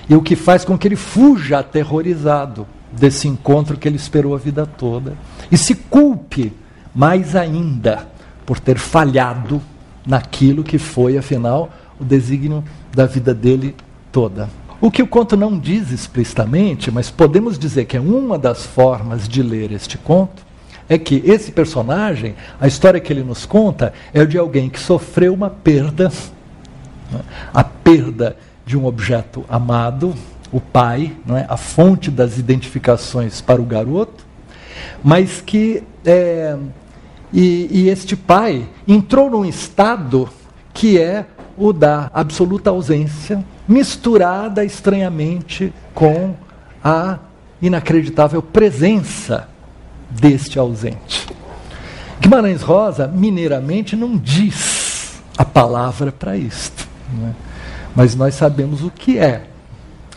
E 0.09 0.15
o 0.15 0.23
que 0.23 0.37
faz 0.37 0.65
com 0.65 0.79
que 0.79 0.87
ele 0.87 0.97
fuja 0.97 1.59
aterrorizado 1.59 2.67
desse 2.93 3.29
encontro 3.29 3.77
que 3.77 3.89
ele 3.89 3.97
esperou 3.97 4.35
a 4.35 4.39
vida 4.39 4.65
toda. 4.67 5.15
E 5.51 5.57
se 5.59 5.75
culpe 5.75 6.53
mais 6.95 7.37
ainda 7.37 8.07
por 8.45 8.59
ter 8.59 8.79
falhado 8.79 9.61
naquilo 10.07 10.63
que 10.63 10.79
foi, 10.79 11.19
afinal, 11.19 11.71
o 12.01 12.05
desígnio 12.05 12.65
da 12.95 13.05
vida 13.07 13.35
dele 13.35 13.75
toda. 14.13 14.49
O 14.81 14.91
que 14.91 15.03
o 15.03 15.07
conto 15.07 15.37
não 15.37 15.59
diz 15.59 15.91
explicitamente, 15.91 16.91
mas 16.91 17.11
podemos 17.11 17.59
dizer 17.59 17.87
que 17.87 17.97
é 17.97 18.01
uma 18.01 18.39
das 18.39 18.67
formas 18.67 19.27
de 19.27 19.43
ler 19.43 19.73
este 19.73 19.97
conto, 19.97 20.45
é 20.89 20.99
que 20.99 21.23
esse 21.25 21.51
personagem, 21.51 22.35
a 22.61 22.67
história 22.67 23.01
que 23.01 23.13
ele 23.13 23.25
nos 23.25 23.47
conta, 23.47 23.93
é 24.13 24.25
de 24.25 24.39
alguém 24.39 24.69
que 24.69 24.79
sofreu 24.79 25.33
uma 25.33 25.51
perda, 25.51 26.13
né? 27.11 27.21
a 27.53 27.65
perda 27.65 28.37
de 28.67 28.77
um 28.77 28.85
objeto 28.85 29.45
amado, 29.49 30.15
o 30.53 30.61
pai, 30.61 31.17
é? 31.31 31.47
a 31.49 31.57
fonte 31.57 32.11
das 32.11 32.39
identificações 32.39 33.41
para 33.41 33.61
o 33.61 33.65
garoto, 33.65 34.27
mas 35.03 35.41
que 35.41 35.83
é, 36.05 36.57
e, 37.33 37.69
e 37.71 37.89
este 37.89 38.15
pai 38.15 38.69
entrou 38.87 39.31
num 39.31 39.45
estado 39.45 40.29
que 40.73 41.01
é 41.01 41.27
o 41.57 41.73
da 41.73 42.11
absoluta 42.13 42.71
ausência, 42.71 43.43
misturada 43.69 44.65
estranhamente 44.65 45.73
com 45.95 46.35
a 46.83 47.19
inacreditável 47.61 48.43
presença 48.43 49.49
deste 50.11 50.59
ausente. 50.59 51.27
Guimarães 52.21 52.63
Rosa, 52.63 53.07
mineiramente, 53.07 53.97
não 53.97 54.17
diz 54.17 55.21
a 55.37 55.45
palavra 55.45 56.11
para 56.11 56.37
isto, 56.37 56.89
né? 57.13 57.35
mas 57.95 58.15
nós 58.15 58.35
sabemos 58.35 58.83
o 58.83 58.91
que 58.91 59.19
é 59.19 59.45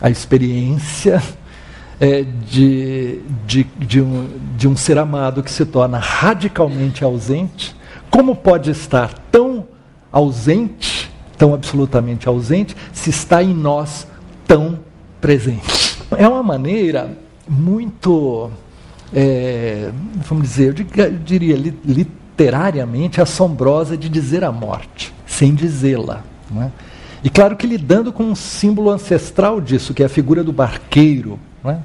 a 0.00 0.08
experiência 0.08 1.22
é, 2.00 2.22
de, 2.22 3.20
de, 3.46 3.64
de, 3.78 4.00
um, 4.00 4.28
de 4.56 4.66
um 4.66 4.74
ser 4.74 4.98
amado 4.98 5.42
que 5.42 5.50
se 5.50 5.66
torna 5.66 5.98
radicalmente 5.98 7.04
ausente, 7.04 7.76
como 8.10 8.34
pode 8.34 8.70
estar 8.70 9.12
tão 9.30 9.66
ausente, 10.10 10.99
tão 11.40 11.54
absolutamente 11.54 12.28
ausente, 12.28 12.76
se 12.92 13.08
está 13.08 13.42
em 13.42 13.54
nós 13.54 14.06
tão 14.46 14.78
presente? 15.22 15.96
É 16.18 16.28
uma 16.28 16.42
maneira 16.42 17.16
muito, 17.48 18.50
é, 19.10 19.90
vamos 20.28 20.48
dizer, 20.48 20.74
eu 20.94 21.10
diria 21.12 21.56
literariamente 21.56 23.22
assombrosa 23.22 23.96
de 23.96 24.10
dizer 24.10 24.44
a 24.44 24.52
morte, 24.52 25.14
sem 25.26 25.54
dizê-la. 25.54 26.22
É? 26.58 26.68
E 27.24 27.30
claro 27.30 27.56
que 27.56 27.66
lidando 27.66 28.12
com 28.12 28.24
um 28.24 28.34
símbolo 28.34 28.90
ancestral 28.90 29.62
disso, 29.62 29.94
que 29.94 30.02
é 30.02 30.06
a 30.06 30.10
figura 30.10 30.44
do 30.44 30.52
barqueiro, 30.52 31.38
é? 31.64 31.78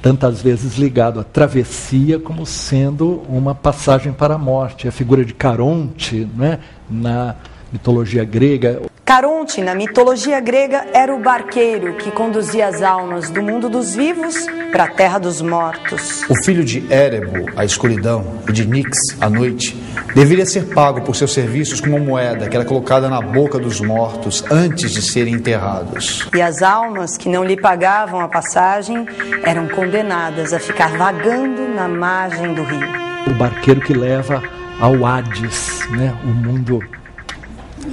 tantas 0.00 0.40
vezes 0.40 0.76
ligado 0.76 1.18
à 1.18 1.24
travessia 1.24 2.20
como 2.20 2.46
sendo 2.46 3.22
uma 3.28 3.52
passagem 3.52 4.12
para 4.12 4.34
a 4.34 4.38
morte. 4.38 4.86
A 4.86 4.92
figura 4.92 5.24
de 5.24 5.34
Caronte, 5.34 6.28
é? 6.40 6.60
na 6.88 7.34
mitologia 7.72 8.24
grega. 8.24 8.82
Caronte, 9.04 9.60
na 9.60 9.74
mitologia 9.74 10.40
grega, 10.40 10.84
era 10.92 11.14
o 11.14 11.20
barqueiro 11.20 11.94
que 11.94 12.10
conduzia 12.10 12.66
as 12.66 12.82
almas 12.82 13.30
do 13.30 13.40
mundo 13.40 13.68
dos 13.68 13.94
vivos 13.94 14.34
para 14.72 14.84
a 14.84 14.88
terra 14.88 15.18
dos 15.18 15.40
mortos. 15.40 16.24
O 16.28 16.34
filho 16.44 16.64
de 16.64 16.84
Érebo, 16.92 17.48
a 17.56 17.64
escuridão, 17.64 18.40
e 18.48 18.52
de 18.52 18.66
Nix, 18.66 18.98
a 19.20 19.30
noite, 19.30 19.76
deveria 20.12 20.44
ser 20.44 20.74
pago 20.74 21.02
por 21.02 21.14
seus 21.14 21.32
serviços 21.32 21.80
com 21.80 21.88
uma 21.88 22.00
moeda 22.00 22.48
que 22.48 22.56
era 22.56 22.64
colocada 22.64 23.08
na 23.08 23.20
boca 23.20 23.60
dos 23.60 23.80
mortos 23.80 24.44
antes 24.50 24.90
de 24.90 25.00
serem 25.00 25.34
enterrados. 25.34 26.28
E 26.34 26.42
as 26.42 26.60
almas 26.60 27.16
que 27.16 27.28
não 27.28 27.44
lhe 27.44 27.56
pagavam 27.56 28.20
a 28.20 28.28
passagem 28.28 29.06
eram 29.44 29.68
condenadas 29.68 30.52
a 30.52 30.58
ficar 30.58 30.96
vagando 30.98 31.68
na 31.68 31.86
margem 31.86 32.54
do 32.54 32.64
rio. 32.64 32.88
O 33.28 33.34
barqueiro 33.34 33.80
que 33.80 33.94
leva 33.94 34.42
ao 34.80 35.06
Hades, 35.06 35.88
né, 35.90 36.12
o 36.24 36.28
mundo 36.28 36.80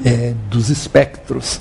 é, 0.04 0.34
dos 0.50 0.70
espectros. 0.70 1.60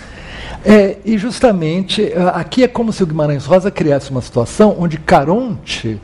É, 0.64 0.98
e 1.05 1.18
justamente 1.18 2.12
aqui 2.35 2.62
é 2.62 2.68
como 2.68 2.92
se 2.92 3.02
o 3.02 3.07
Guimarães 3.07 3.44
Rosa 3.44 3.70
criasse 3.70 4.11
uma 4.11 4.20
situação 4.20 4.76
onde 4.78 4.96
Caronte 4.96 6.00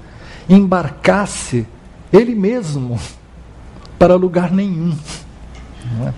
embarcasse 0.49 1.67
ele 2.13 2.35
mesmo 2.35 2.99
para 3.99 4.15
lugar 4.17 4.51
nenhum. 4.51 4.97
É? 6.07 6.13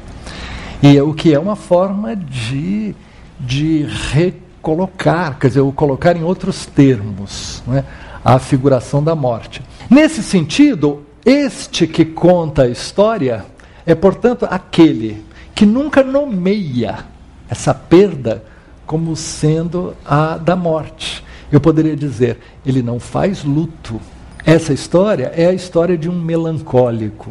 E 0.82 0.96
é 0.96 1.02
o 1.02 1.12
que 1.12 1.34
é 1.34 1.38
uma 1.38 1.56
forma 1.56 2.16
de, 2.16 2.94
de 3.38 3.86
recolocar, 4.12 5.38
quer 5.38 5.48
dizer, 5.48 5.60
o 5.60 5.72
colocar 5.72 6.16
em 6.16 6.24
outros 6.24 6.64
termos, 6.64 7.62
é? 7.70 7.84
a 8.24 8.38
figuração 8.38 9.02
da 9.04 9.14
morte. 9.14 9.62
Nesse 9.90 10.22
sentido, 10.22 11.02
este 11.24 11.86
que 11.86 12.04
conta 12.04 12.62
a 12.62 12.68
história 12.68 13.44
é, 13.84 13.94
portanto, 13.94 14.46
aquele 14.48 15.22
que 15.54 15.66
nunca 15.66 16.02
nomeia 16.02 17.04
essa 17.48 17.74
perda 17.74 18.44
como 18.86 19.14
sendo 19.14 19.94
a 20.04 20.36
da 20.36 20.56
morte. 20.56 21.24
Eu 21.50 21.60
poderia 21.60 21.96
dizer, 21.96 22.38
ele 22.64 22.82
não 22.82 22.98
faz 22.98 23.44
luto. 23.44 24.00
Essa 24.44 24.72
história 24.72 25.32
é 25.36 25.46
a 25.46 25.52
história 25.52 25.98
de 25.98 26.08
um 26.08 26.20
melancólico. 26.20 27.30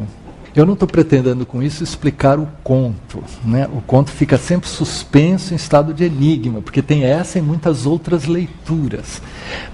Eu 0.54 0.66
não 0.66 0.74
estou 0.74 0.88
pretendendo 0.88 1.46
com 1.46 1.62
isso 1.62 1.84
explicar 1.84 2.38
o 2.38 2.48
conto. 2.64 3.22
Né? 3.44 3.68
O 3.72 3.80
conto 3.80 4.10
fica 4.10 4.36
sempre 4.36 4.68
suspenso 4.68 5.52
em 5.52 5.56
estado 5.56 5.94
de 5.94 6.04
enigma, 6.04 6.60
porque 6.60 6.82
tem 6.82 7.04
essa 7.04 7.38
e 7.38 7.42
muitas 7.42 7.86
outras 7.86 8.24
leituras. 8.24 9.22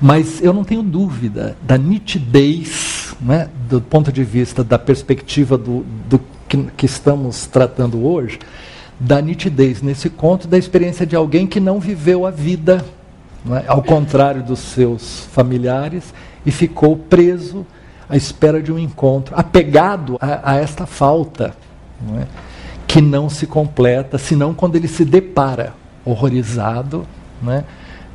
Mas 0.00 0.42
eu 0.42 0.52
não 0.52 0.64
tenho 0.64 0.82
dúvida 0.82 1.56
da 1.62 1.78
nitidez, 1.78 3.14
né? 3.20 3.48
do 3.68 3.80
ponto 3.80 4.12
de 4.12 4.22
vista 4.22 4.62
da 4.62 4.78
perspectiva 4.78 5.56
do, 5.56 5.84
do 6.08 6.20
que, 6.48 6.56
que 6.76 6.86
estamos 6.86 7.46
tratando 7.46 8.06
hoje, 8.06 8.38
da 8.98 9.20
nitidez 9.20 9.82
nesse 9.82 10.08
conto 10.08 10.48
da 10.48 10.56
experiência 10.56 11.06
de 11.06 11.14
alguém 11.14 11.46
que 11.46 11.60
não 11.60 11.78
viveu 11.78 12.24
a 12.26 12.30
vida, 12.30 12.84
é? 13.50 13.64
ao 13.66 13.82
contrário 13.82 14.42
dos 14.42 14.60
seus 14.60 15.26
familiares, 15.32 16.14
e 16.44 16.50
ficou 16.50 16.96
preso 16.96 17.66
à 18.08 18.16
espera 18.16 18.62
de 18.62 18.72
um 18.72 18.78
encontro, 18.78 19.34
apegado 19.36 20.16
a, 20.20 20.52
a 20.52 20.56
esta 20.56 20.86
falta, 20.86 21.54
não 22.00 22.20
é? 22.20 22.26
que 22.86 23.00
não 23.00 23.28
se 23.28 23.46
completa, 23.46 24.16
senão 24.16 24.54
quando 24.54 24.76
ele 24.76 24.88
se 24.88 25.04
depara, 25.04 25.74
horrorizado, 26.04 27.06
é? 27.48 27.64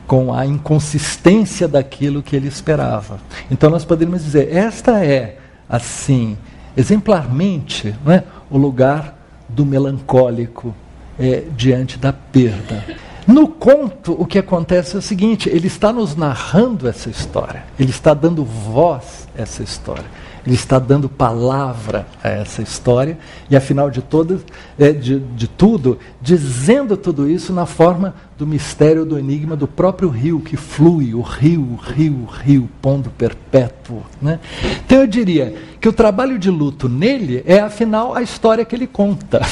com 0.07 0.33
a 0.33 0.45
inconsistência 0.45 1.67
daquilo 1.67 2.23
que 2.23 2.35
ele 2.35 2.47
esperava. 2.47 3.19
Então 3.49 3.69
nós 3.69 3.85
poderíamos 3.85 4.23
dizer, 4.23 4.53
esta 4.53 5.05
é, 5.05 5.37
assim, 5.69 6.37
exemplarmente 6.75 7.95
né, 8.05 8.23
o 8.49 8.57
lugar 8.57 9.17
do 9.47 9.65
melancólico 9.65 10.73
é, 11.19 11.43
diante 11.55 11.97
da 11.97 12.13
perda. 12.13 12.83
No 13.27 13.47
conto, 13.47 14.13
o 14.19 14.25
que 14.25 14.39
acontece 14.39 14.95
é 14.95 14.99
o 14.99 15.01
seguinte: 15.01 15.49
ele 15.49 15.67
está 15.67 15.93
nos 15.93 16.15
narrando 16.15 16.87
essa 16.87 17.09
história, 17.09 17.63
ele 17.79 17.91
está 17.91 18.13
dando 18.13 18.43
voz 18.43 19.27
a 19.37 19.41
essa 19.41 19.63
história. 19.63 20.05
Ele 20.45 20.55
está 20.55 20.79
dando 20.79 21.07
palavra 21.07 22.07
a 22.23 22.29
essa 22.29 22.63
história 22.63 23.17
e, 23.47 23.55
afinal 23.55 23.91
de, 23.91 24.01
todas, 24.01 24.41
é, 24.77 24.91
de, 24.91 25.19
de 25.19 25.47
tudo, 25.47 25.99
dizendo 26.19 26.97
tudo 26.97 27.29
isso 27.29 27.53
na 27.53 27.67
forma 27.67 28.15
do 28.41 28.47
mistério, 28.47 29.05
do 29.05 29.19
enigma 29.19 29.55
do 29.55 29.67
próprio 29.67 30.09
rio 30.09 30.39
que 30.39 30.57
flui, 30.57 31.13
o 31.13 31.21
rio, 31.21 31.61
o 31.61 31.75
rio, 31.75 32.23
o 32.23 32.25
rio, 32.25 32.69
pondo 32.81 33.11
perpétuo. 33.11 34.01
Né? 34.19 34.39
Então 34.83 34.97
eu 34.97 35.05
diria 35.05 35.53
que 35.79 35.87
o 35.87 35.93
trabalho 35.93 36.39
de 36.39 36.49
luto 36.49 36.89
nele 36.89 37.43
é, 37.45 37.59
afinal, 37.59 38.15
a 38.15 38.23
história 38.23 38.65
que 38.65 38.75
ele 38.75 38.87
conta. 38.87 39.45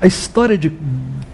A 0.00 0.06
história 0.06 0.56
de, 0.56 0.70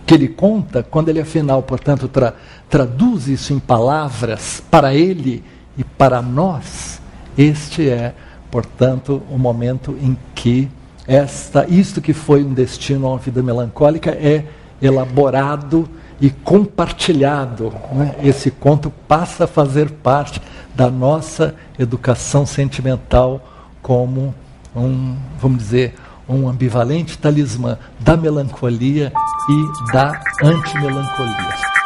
que 0.06 0.14
ele 0.14 0.28
conta, 0.28 0.82
quando 0.82 1.10
ele, 1.10 1.20
afinal, 1.20 1.62
portanto, 1.62 2.08
tra, 2.08 2.34
traduz 2.70 3.28
isso 3.28 3.52
em 3.52 3.58
palavras 3.58 4.62
para 4.70 4.94
ele 4.94 5.44
e 5.76 5.84
para 5.84 6.22
nós, 6.22 7.02
este 7.36 7.86
é 7.86 8.14
portanto, 8.50 9.22
o 9.30 9.36
momento 9.36 9.94
em 10.00 10.16
que 10.34 10.70
esta, 11.06 11.66
isto 11.68 12.00
que 12.00 12.14
foi 12.14 12.42
um 12.42 12.54
destino 12.54 13.06
a 13.06 13.10
uma 13.10 13.18
vida 13.18 13.42
melancólica 13.42 14.10
é 14.10 14.46
elaborado 14.80 15.86
e 16.20 16.30
compartilhado. 16.30 17.72
Né? 17.92 18.14
Esse 18.22 18.50
conto 18.50 18.90
passa 19.06 19.44
a 19.44 19.48
fazer 19.48 19.90
parte 19.90 20.40
da 20.74 20.90
nossa 20.90 21.54
educação 21.78 22.46
sentimental 22.46 23.40
como 23.82 24.34
um, 24.74 25.16
vamos 25.40 25.58
dizer, 25.58 25.94
um 26.28 26.48
ambivalente 26.48 27.16
talismã 27.16 27.78
da 27.98 28.16
melancolia 28.16 29.12
e 29.48 29.92
da 29.92 30.20
antimelancolia. 30.42 31.77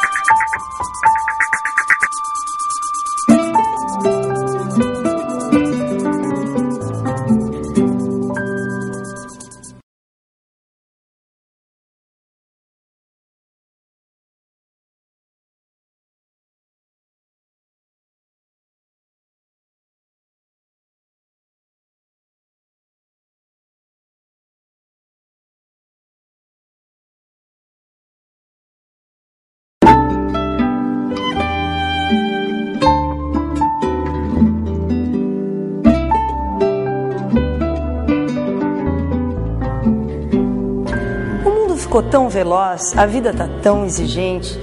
Ficou 41.93 42.09
tão 42.09 42.27
veloz, 42.27 42.97
a 42.97 43.05
vida 43.05 43.29
está 43.29 43.47
tão 43.61 43.85
exigente. 43.85 44.59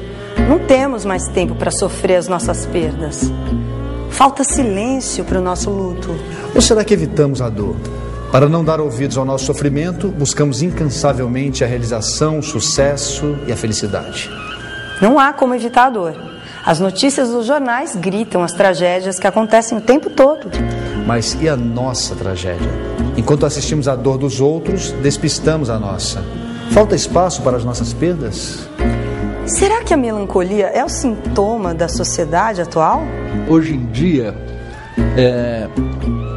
Não 0.49 0.59
temos 0.59 1.05
mais 1.05 1.29
tempo 1.29 1.55
para 1.55 1.71
sofrer 1.71 2.17
as 2.17 2.27
nossas 2.27 2.67
perdas. 2.67 3.31
Falta 4.11 4.43
silêncio 4.43 5.25
para 5.25 5.39
o 5.39 5.41
nosso 5.41 5.71
luto. 5.71 6.09
Ou 6.53 6.61
será 6.61 6.83
que 6.83 6.93
evitamos 6.93 7.41
a 7.41 7.49
dor? 7.49 7.77
Para 8.33 8.49
não 8.49 8.65
dar 8.65 8.81
ouvidos 8.81 9.17
ao 9.17 9.25
nosso 9.25 9.45
sofrimento, 9.45 10.09
buscamos 10.09 10.61
incansavelmente 10.61 11.63
a 11.63 11.69
realização, 11.69 12.41
o 12.41 12.43
sucesso 12.43 13.39
e 13.47 13.53
a 13.53 13.57
felicidade. 13.57 14.29
Não 15.01 15.17
há 15.17 15.33
como 15.33 15.55
evitar 15.55 15.87
a 15.87 15.91
dor. 15.91 16.15
As 16.67 16.81
notícias 16.81 17.29
dos 17.29 17.47
jornais 17.47 17.95
gritam 17.95 18.43
as 18.43 18.53
tragédias 18.53 19.21
que 19.21 19.27
acontecem 19.29 19.79
o 19.79 19.81
tempo 19.81 20.11
todo. 20.11 20.51
Mas 21.07 21.39
e 21.41 21.49
a 21.49 21.57
nossa 21.57 22.17
tragédia? 22.17 22.71
Enquanto 23.17 23.47
assistimos 23.47 23.87
à 23.87 23.95
dor 23.95 24.19
dos 24.19 24.41
outros, 24.41 24.91
despistamos 25.01 25.71
a 25.71 25.79
nossa. 25.79 26.40
Falta 26.71 26.95
espaço 26.95 27.43
para 27.43 27.57
as 27.57 27.65
nossas 27.65 27.93
perdas? 27.93 28.69
Será 29.45 29.83
que 29.83 29.93
a 29.93 29.97
melancolia 29.97 30.67
é 30.67 30.85
o 30.85 30.89
sintoma 30.89 31.75
da 31.75 31.89
sociedade 31.89 32.61
atual? 32.61 33.03
Hoje 33.49 33.75
em 33.75 33.87
dia, 33.87 34.33
é, 35.17 35.69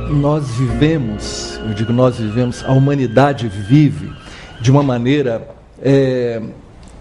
nós 0.09 0.49
vivemos, 0.55 1.59
eu 1.63 1.75
digo 1.75 1.93
nós 1.93 2.17
vivemos, 2.17 2.63
a 2.65 2.71
humanidade 2.71 3.47
vive 3.47 4.11
de 4.59 4.71
uma 4.71 4.81
maneira 4.81 5.47
é, 5.79 6.41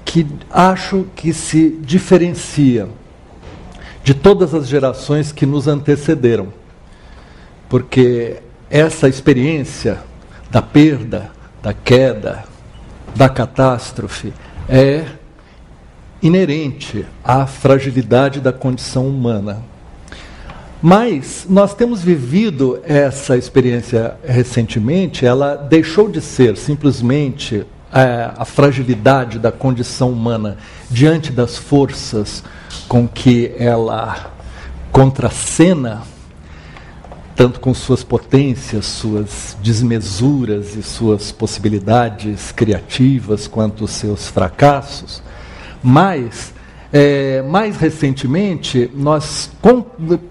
que 0.05 0.27
acho 0.51 1.07
que 1.17 1.33
se 1.33 1.71
diferencia 1.81 2.87
de 4.05 4.13
todas 4.13 4.55
as 4.55 4.69
gerações 4.69 5.33
que 5.33 5.47
nos 5.47 5.67
antecederam. 5.67 6.49
Porque 7.67 8.43
essa 8.69 9.09
experiência 9.09 10.01
da 10.51 10.61
perda, 10.61 11.31
da 11.63 11.73
queda, 11.73 12.52
da 13.15 13.29
catástrofe 13.29 14.33
é 14.69 15.05
inerente 16.23 17.05
à 17.25 17.47
fragilidade 17.47 18.41
da 18.41 18.53
condição 18.53 19.07
humana. 19.07 19.63
Mas 20.81 21.47
nós 21.49 21.75
temos 21.75 22.03
vivido 22.03 22.81
essa 22.85 23.37
experiência 23.37 24.17
recentemente, 24.25 25.25
ela 25.25 25.55
deixou 25.55 26.09
de 26.09 26.21
ser 26.21 26.57
simplesmente 26.57 27.65
é, 27.93 28.31
a 28.37 28.45
fragilidade 28.45 29.39
da 29.39 29.53
condição 29.53 30.11
humana 30.11 30.57
diante 30.91 31.31
das 31.31 31.57
forças 31.57 32.43
com 32.89 33.07
que 33.07 33.53
ela 33.59 34.33
contracena, 34.91 36.03
tanto 37.35 37.61
com 37.61 37.73
suas 37.73 38.05
potências, 38.05 38.85
suas 38.87 39.57
desmesuras 39.63 40.77
e 40.77 40.83
suas 40.83 41.33
possibilidades 41.33 42.53
criativas, 42.53 43.47
quanto 43.47 43.87
seus 43.87 44.29
fracassos, 44.29 45.23
mas 45.83 46.53
é, 46.93 47.41
mais 47.41 47.79
recentemente, 47.79 48.91
nós 48.95 49.51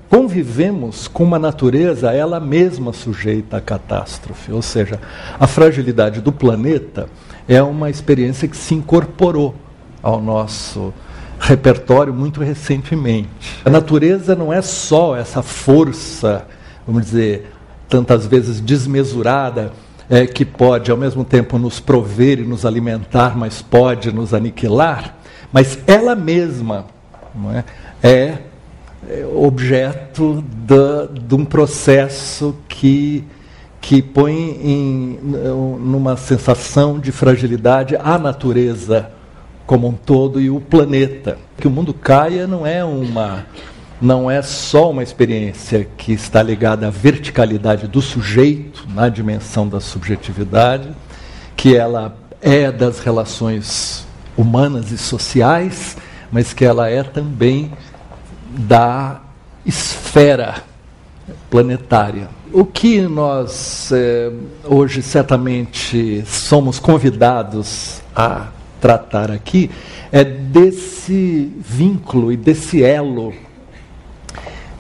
convivemos 0.08 1.08
com 1.08 1.24
uma 1.24 1.40
natureza, 1.40 2.12
ela 2.12 2.40
mesma 2.40 2.94
sujeita 2.94 3.58
à 3.58 3.62
catástrofe. 3.62 4.52
Ou 4.52 4.62
seja, 4.62 5.00
a 5.40 5.48
fragilidade 5.48 6.22
do 6.22 6.32
planeta 6.32 7.10
é 7.48 7.62
uma 7.64 7.90
experiência 7.90 8.48
que 8.48 8.56
se 8.56 8.76
incorporou 8.76 9.56
ao 10.04 10.22
nosso 10.22 10.94
repertório 11.40 12.14
muito 12.14 12.42
recentemente. 12.42 13.60
A 13.66 13.70
natureza 13.70 14.36
não 14.36 14.54
é 14.54 14.62
só 14.62 15.16
essa 15.16 15.42
força, 15.42 16.46
vamos 16.86 17.06
dizer, 17.06 17.52
tantas 17.88 18.26
vezes 18.26 18.60
desmesurada, 18.60 19.74
é, 20.10 20.26
que 20.28 20.44
pode 20.44 20.92
ao 20.92 20.98
mesmo 20.98 21.24
tempo 21.24 21.58
nos 21.58 21.80
prover 21.80 22.40
e 22.40 22.44
nos 22.44 22.66
alimentar, 22.66 23.38
mas 23.38 23.62
pode 23.62 24.12
nos 24.12 24.34
aniquilar 24.34 25.22
mas 25.52 25.80
ela 25.86 26.16
mesma 26.16 26.86
é, 28.04 28.10
é, 28.10 28.38
é, 29.10 29.26
objeto 29.36 30.44
de, 30.66 31.36
um 31.36 31.44
processo 31.44 32.56
que, 32.70 33.24
que 33.82 34.02
põe 34.02 34.34
em, 34.34 35.20
numa 35.22 36.16
sensação 36.16 37.00
de 37.00 37.12
fragilidade 37.12 37.98
a 37.98 38.18
natureza 38.18 39.10
como 39.66 39.88
um 39.88 39.94
todo 39.94 40.40
e 40.40 40.50
o 40.50 40.60
planeta. 40.60 41.38
Que 41.58 41.68
o 41.68 41.72
mundo 41.72 41.94
caia 41.94 42.48
não 42.48 42.66
é 42.66 42.84
uma 42.84 43.46
não 44.02 44.32
é 44.32 44.42
só 44.42 44.90
uma 44.90 45.04
experiência 45.04 45.88
que 45.96 46.12
está 46.12 46.42
ligada 46.42 46.88
à 46.88 46.90
verticalidade 46.90 47.88
do 47.88 48.02
sujeito, 48.02 48.88
na 48.96 49.08
dimensão 49.08 49.68
da 49.68 49.80
subjetividade, 49.80 50.90
que 51.56 51.76
ela 51.76 52.18
é 52.42 52.72
das 52.72 53.00
relações 53.00 54.08
humanas 54.36 54.92
e 54.92 54.98
sociais, 54.98 55.96
mas 56.32 56.52
que 56.52 56.66
ela 56.66 56.90
é 56.90 57.04
também 57.04 57.72
da 58.50 59.22
esfera 59.64 60.64
planetária. 61.50 62.28
O 62.52 62.66
que 62.66 63.02
nós 63.02 63.92
eh, 63.92 64.32
hoje 64.66 65.04
certamente 65.04 66.24
somos 66.26 66.80
convidados 66.80 68.02
a 68.16 68.48
tratar 68.82 69.30
aqui 69.32 69.70
é 70.12 70.24
desse 70.24 71.52
vínculo 71.60 72.32
e 72.32 72.36
desse 72.36 72.84
elo, 72.84 73.32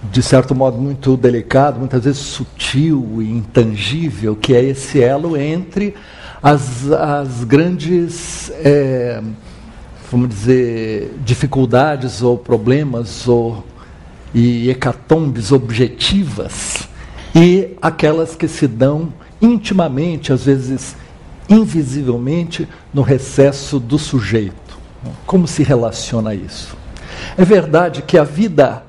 de 0.09 0.23
certo 0.23 0.55
modo 0.55 0.77
muito 0.77 1.15
delicado, 1.15 1.79
muitas 1.79 2.03
vezes 2.03 2.19
sutil 2.19 3.21
e 3.21 3.29
intangível, 3.29 4.35
que 4.35 4.53
é 4.53 4.63
esse 4.63 5.01
elo 5.01 5.37
entre 5.37 5.93
as, 6.41 6.91
as 6.91 7.43
grandes, 7.43 8.51
é, 8.55 9.21
vamos 10.09 10.29
dizer, 10.29 11.13
dificuldades 11.23 12.23
ou 12.23 12.37
problemas 12.37 13.27
ou, 13.27 13.63
e 14.33 14.69
hecatombes 14.69 15.51
objetivas 15.51 16.87
e 17.35 17.77
aquelas 17.81 18.35
que 18.35 18.47
se 18.47 18.67
dão 18.67 19.13
intimamente, 19.41 20.33
às 20.33 20.45
vezes 20.45 20.95
invisivelmente, 21.47 22.67
no 22.93 23.01
recesso 23.01 23.79
do 23.79 23.99
sujeito. 23.99 24.79
Como 25.25 25.47
se 25.47 25.63
relaciona 25.63 26.33
isso? 26.33 26.75
É 27.37 27.43
verdade 27.43 28.01
que 28.01 28.17
a 28.17 28.23
vida 28.23 28.83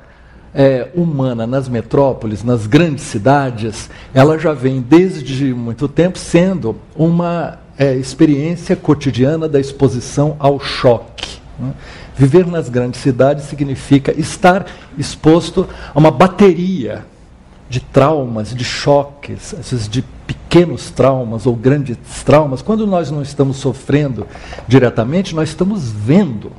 é, 0.55 0.89
humana 0.95 1.47
nas 1.47 1.69
metrópoles, 1.69 2.45
nas 2.45 2.67
grandes 2.67 3.05
cidades, 3.05 3.89
ela 4.13 4.39
já 4.39 4.53
vem 4.53 4.81
desde 4.81 5.53
muito 5.55 5.89
tempo 5.89 6.19
sendo 6.19 6.77
uma 6.95 7.59
é, 7.79 7.95
experiência 7.95 8.77
cotidiana 8.77 9.49
da 9.49 9.59
exposição 9.59 10.37
ao 10.39 10.61
choque. 10.61 11.39
Né? 11.59 11.73
Viver 12.17 12.47
nas 12.47 12.69
grandes 12.69 13.01
cidades 13.01 13.45
significa 13.45 14.13
estar 14.19 14.67
exposto 14.99 15.67
a 15.95 15.99
uma 15.99 16.11
bateria 16.11 17.07
de 17.71 17.81
traumas, 17.81 18.55
de 18.55 18.65
choques, 18.65 19.55
de 19.91 20.03
pequenos 20.27 20.91
traumas 20.91 21.47
ou 21.47 21.57
grandes 21.57 21.97
traumas. 22.23 22.61
Quando 22.61 22.87
nós 22.87 23.11
não 23.11 23.23
estamos 23.23 23.57
sofrendo 23.57 24.27
diretamente, 24.69 25.35
nós 25.35 25.49
estamos 25.49 25.91
vendo. 25.91 26.53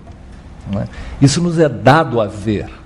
É? 0.75 0.87
Isso 1.21 1.39
nos 1.39 1.59
é 1.59 1.69
dado 1.69 2.19
a 2.19 2.25
ver 2.25 2.82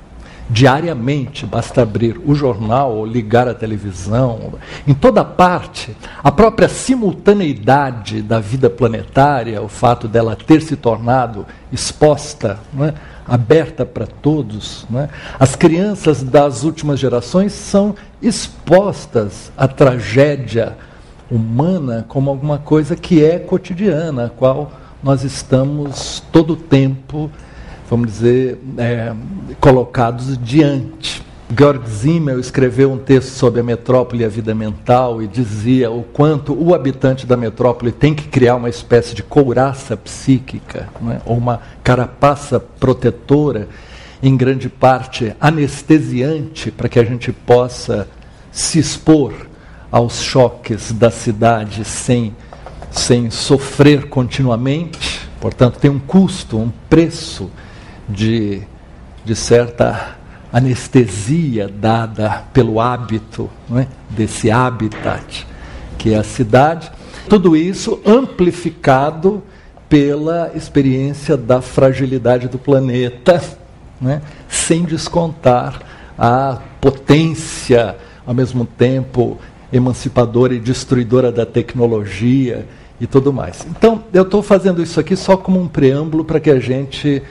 diariamente, 0.50 1.46
basta 1.46 1.82
abrir 1.82 2.20
o 2.26 2.34
jornal 2.34 2.96
ou 2.96 3.06
ligar 3.06 3.48
a 3.48 3.54
televisão, 3.54 4.54
em 4.88 4.94
toda 4.94 5.24
parte, 5.24 5.96
a 6.24 6.32
própria 6.32 6.70
simultaneidade 6.70 8.22
da 8.22 8.40
vida 8.40 8.70
planetária, 8.70 9.62
o 9.62 9.68
fato 9.68 10.08
dela 10.08 10.36
ter 10.36 10.62
se 10.62 10.76
tornado 10.76 11.46
exposta, 11.72 12.60
é? 12.80 12.94
aberta 13.28 13.86
para 13.86 14.08
todos. 14.08 14.88
É? 14.96 15.10
As 15.38 15.56
crianças 15.56 16.24
das 16.24 16.64
últimas 16.64 17.00
gerações 17.00 17.52
são 17.52 17.94
expostas 18.22 19.52
à 19.58 19.68
tragédia 19.68 20.78
humana 21.30 22.06
como 22.08 22.30
alguma 22.30 22.58
coisa 22.58 22.96
que 22.96 23.24
é 23.24 23.38
cotidiana, 23.38 24.28
a 24.28 24.30
qual 24.30 24.72
nós 25.04 25.24
estamos 25.24 26.24
todo 26.32 26.54
o 26.54 26.56
tempo 26.56 27.30
vamos 27.90 28.12
dizer, 28.12 28.60
é, 28.78 29.14
colocados 29.60 30.38
diante. 30.38 31.26
Georg 31.56 31.88
Simmel 31.90 32.42
escreveu 32.42 32.92
um 32.92 32.98
texto 32.98 33.30
sobre 33.30 33.62
a 33.62 33.64
metrópole 33.64 34.22
e 34.22 34.26
a 34.26 34.30
vida 34.30 34.54
mental 34.54 35.22
e 35.22 35.28
dizia 35.28 35.90
o 35.90 36.04
quanto 36.04 36.54
o 36.54 36.76
habitante 36.76 37.26
da 37.26 37.38
metrópole 37.38 37.90
tem 37.94 38.14
que 38.14 38.28
criar 38.28 38.56
uma 38.56 38.68
espécie 38.68 39.16
de 39.16 39.24
couraça 39.24 39.96
psíquica, 39.96 40.90
é? 41.10 41.22
ou 41.26 41.38
uma 41.38 41.62
carapaça 41.82 42.60
protetora, 42.60 43.70
em 44.22 44.36
grande 44.36 44.68
parte 44.68 45.34
anestesiante, 45.40 46.70
para 46.70 46.90
que 46.90 47.00
a 47.00 47.04
gente 47.06 47.32
possa 47.32 48.08
se 48.52 48.80
expor 48.80 49.34
aos 49.90 50.22
choques 50.22 50.92
da 50.92 51.10
cidade 51.10 51.86
sem, 51.86 52.36
sem 52.92 53.30
sofrer 53.30 54.10
continuamente. 54.10 55.30
Portanto, 55.40 55.80
tem 55.80 55.90
um 55.90 56.00
custo, 56.00 56.58
um 56.58 56.72
preço 56.90 57.50
de, 58.08 58.62
de 59.26 59.36
certa 59.36 60.16
anestesia 60.52 61.68
dada 61.68 62.44
pelo 62.54 62.80
hábito, 62.80 63.50
é? 63.76 63.88
desse 64.10 64.50
habitat 64.50 65.46
que 65.98 66.14
é 66.14 66.18
a 66.18 66.24
cidade. 66.24 66.92
Tudo 67.28 67.56
isso 67.56 68.00
amplificado 68.06 69.44
pela 69.90 70.52
experiência 70.56 71.36
da 71.36 71.62
fragilidade 71.62 72.48
do 72.48 72.58
planeta, 72.58 73.42
é? 74.06 74.22
sem 74.48 74.84
descontar 74.84 75.82
a 76.18 76.60
potência, 76.80 77.96
ao 78.26 78.34
mesmo 78.34 78.66
tempo 78.66 79.38
emancipadora 79.72 80.54
e 80.54 80.60
destruidora 80.60 81.32
da 81.32 81.46
tecnologia 81.46 82.66
e 83.00 83.06
tudo 83.06 83.34
mais. 83.34 83.66
Então, 83.70 84.04
eu 84.14 84.24
estou 84.24 84.42
fazendo 84.42 84.82
isso 84.82 85.00
aqui 85.00 85.16
só 85.16 85.36
como 85.36 85.60
um 85.60 85.68
preâmbulo 85.68 86.24
para 86.24 86.40
que 86.40 86.50
a 86.50 86.60
gente 86.60 87.22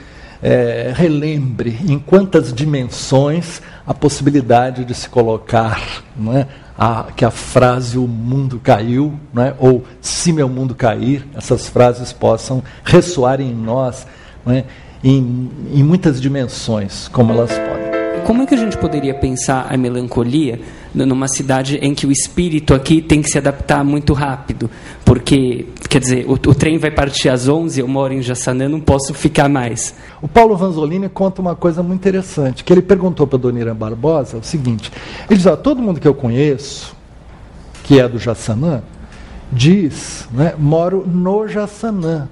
é, 0.41 0.91
relembre 0.95 1.77
em 1.87 1.97
quantas 1.97 2.53
dimensões 2.53 3.61
a 3.85 3.93
possibilidade 3.93 4.85
de 4.85 4.93
se 4.93 5.09
colocar 5.09 6.03
é, 6.35 6.45
a, 6.77 7.07
que 7.15 7.25
a 7.25 7.31
frase 7.31 7.97
o 7.97 8.07
mundo 8.07 8.59
caiu, 8.63 9.13
é, 9.37 9.53
ou 9.57 9.83
se 10.01 10.31
meu 10.31 10.47
mundo 10.47 10.75
cair, 10.75 11.25
essas 11.35 11.67
frases 11.67 12.13
possam 12.13 12.63
ressoar 12.83 13.41
em 13.41 13.53
nós 13.53 14.05
é, 14.45 14.63
em, 15.03 15.49
em 15.73 15.83
muitas 15.83 16.21
dimensões, 16.21 17.07
como 17.07 17.31
elas 17.31 17.51
podem. 17.51 18.23
Como 18.25 18.43
é 18.43 18.45
que 18.45 18.53
a 18.53 18.57
gente 18.57 18.77
poderia 18.77 19.13
pensar 19.13 19.67
a 19.69 19.77
melancolia 19.77 20.59
numa 21.05 21.27
cidade 21.27 21.77
em 21.81 21.93
que 21.93 22.07
o 22.07 22.11
espírito 22.11 22.73
aqui 22.73 23.01
tem 23.01 23.21
que 23.21 23.29
se 23.29 23.37
adaptar 23.37 23.83
muito 23.83 24.13
rápido? 24.13 24.69
Porque, 25.05 25.67
quer 25.89 25.99
dizer, 25.99 26.25
o, 26.27 26.33
o 26.33 26.55
trem 26.55 26.77
vai 26.77 26.91
partir 26.91 27.29
às 27.29 27.47
11, 27.47 27.79
eu 27.79 27.87
moro 27.87 28.13
em 28.13 28.21
Jaçanã, 28.21 28.67
não 28.67 28.79
posso 28.79 29.13
ficar 29.13 29.47
mais. 29.47 29.95
O 30.21 30.27
Paulo 30.27 30.55
Vanzolini 30.55 31.09
conta 31.09 31.41
uma 31.41 31.55
coisa 31.55 31.83
muito 31.83 31.99
interessante, 31.99 32.63
que 32.63 32.73
ele 32.73 32.81
perguntou 32.81 33.27
para 33.27 33.37
a 33.37 33.41
Dona 33.41 33.59
Irã 33.59 33.75
Barbosa 33.75 34.37
o 34.37 34.43
seguinte, 34.43 34.91
ele 35.29 35.37
diz, 35.37 35.45
ó, 35.45 35.55
todo 35.55 35.81
mundo 35.81 35.99
que 35.99 36.07
eu 36.07 36.13
conheço, 36.13 36.95
que 37.83 37.99
é 37.99 38.07
do 38.07 38.19
Jaçanã, 38.19 38.81
diz, 39.51 40.27
né, 40.31 40.53
moro 40.57 41.05
no 41.07 41.47
Jaçanã. 41.47 42.27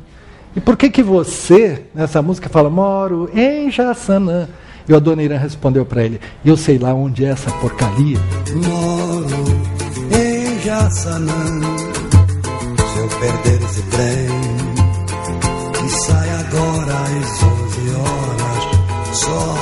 E 0.55 0.61
por 0.61 0.77
que 0.77 0.89
que 0.89 1.03
você, 1.03 1.85
nessa 1.93 2.21
música, 2.21 2.47
fala, 2.49 2.69
moro 2.69 3.29
em 3.33 3.69
Jaçanã? 3.69 4.47
E 4.87 4.93
a 4.93 4.99
dona 4.99 5.23
Irã 5.23 5.37
respondeu 5.37 5.85
para 5.85 6.03
ele: 6.03 6.19
Eu 6.43 6.55
sei 6.55 6.77
lá 6.77 6.93
onde 6.93 7.25
é 7.25 7.29
essa 7.29 7.51
porcaria. 7.51 8.19
Moro 8.53 9.25
em 10.11 10.59
Jaçanã. 10.61 11.61
Se 12.93 12.99
eu 12.99 13.07
perder 13.19 13.63
esse 13.63 13.81
trem, 13.83 14.27
que 15.73 15.89
sai 15.89 16.29
agora 16.29 16.93
às 16.93 17.43
11 17.43 17.95
horas, 17.95 19.17
só 19.17 19.55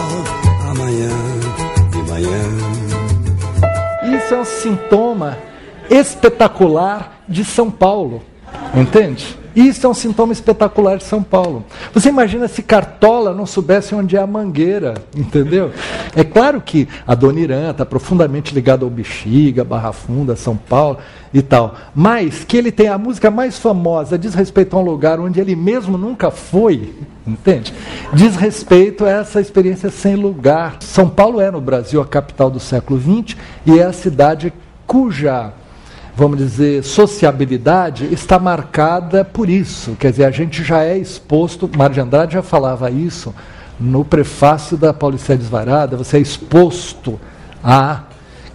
amanhã 0.69 1.09
de 1.91 2.11
manhã. 2.11 2.43
Isso 4.17 4.33
é 4.33 4.39
um 4.39 4.45
sintoma 4.45 5.37
espetacular 5.89 7.23
de 7.27 7.45
São 7.45 7.71
Paulo. 7.71 8.21
Entende? 8.75 9.37
Isso 9.55 9.85
é 9.85 9.89
um 9.89 9.93
sintoma 9.93 10.33
espetacular 10.33 10.97
de 10.97 11.03
São 11.03 11.21
Paulo. 11.21 11.63
Você 11.93 12.09
imagina 12.09 12.47
se 12.47 12.63
Cartola 12.63 13.33
não 13.33 13.45
soubesse 13.45 13.93
onde 13.93 14.15
é 14.15 14.19
a 14.19 14.27
mangueira, 14.27 14.95
entendeu? 15.15 15.71
É 16.15 16.23
claro 16.23 16.59
que 16.59 16.87
a 17.05 17.13
Dona 17.13 17.39
Irã 17.39 17.71
está 17.71 17.85
profundamente 17.85 18.53
ligada 18.53 18.83
ao 18.83 18.89
Bexiga, 18.89 19.63
Barra 19.63 19.91
Funda, 19.91 20.35
São 20.35 20.57
Paulo 20.57 20.97
e 21.33 21.41
tal. 21.41 21.75
Mas 21.93 22.43
que 22.43 22.57
ele 22.57 22.71
tem 22.71 22.87
a 22.87 22.97
música 22.97 23.29
mais 23.29 23.59
famosa, 23.59 24.17
diz 24.17 24.33
respeito 24.33 24.75
a 24.75 24.79
um 24.79 24.83
lugar 24.83 25.19
onde 25.19 25.39
ele 25.39 25.55
mesmo 25.55 25.97
nunca 25.97 26.31
foi, 26.31 26.93
entende? 27.25 27.73
Diz 28.13 28.35
respeito 28.35 29.05
a 29.05 29.09
essa 29.09 29.39
experiência 29.39 29.89
sem 29.89 30.15
lugar. 30.15 30.77
São 30.79 31.09
Paulo 31.09 31.39
é 31.39 31.51
no 31.51 31.61
Brasil 31.61 32.01
a 32.01 32.05
capital 32.05 32.49
do 32.49 32.59
século 32.59 32.99
XX 32.99 33.37
e 33.65 33.79
é 33.79 33.83
a 33.83 33.93
cidade 33.93 34.51
cuja 34.85 35.53
vamos 36.15 36.37
dizer, 36.37 36.83
sociabilidade 36.83 38.11
está 38.13 38.37
marcada 38.37 39.25
por 39.25 39.49
isso. 39.49 39.95
Quer 39.99 40.11
dizer, 40.11 40.25
a 40.25 40.31
gente 40.31 40.63
já 40.63 40.83
é 40.83 40.97
exposto, 40.97 41.69
Mário 41.75 41.95
de 41.95 42.01
Andrade 42.01 42.33
já 42.33 42.41
falava 42.41 42.89
isso 42.89 43.33
no 43.79 44.05
prefácio 44.05 44.77
da 44.77 44.93
Paulicéia 44.93 45.37
Desvarada, 45.37 45.97
você 45.97 46.17
é 46.17 46.19
exposto 46.19 47.19
a 47.63 48.03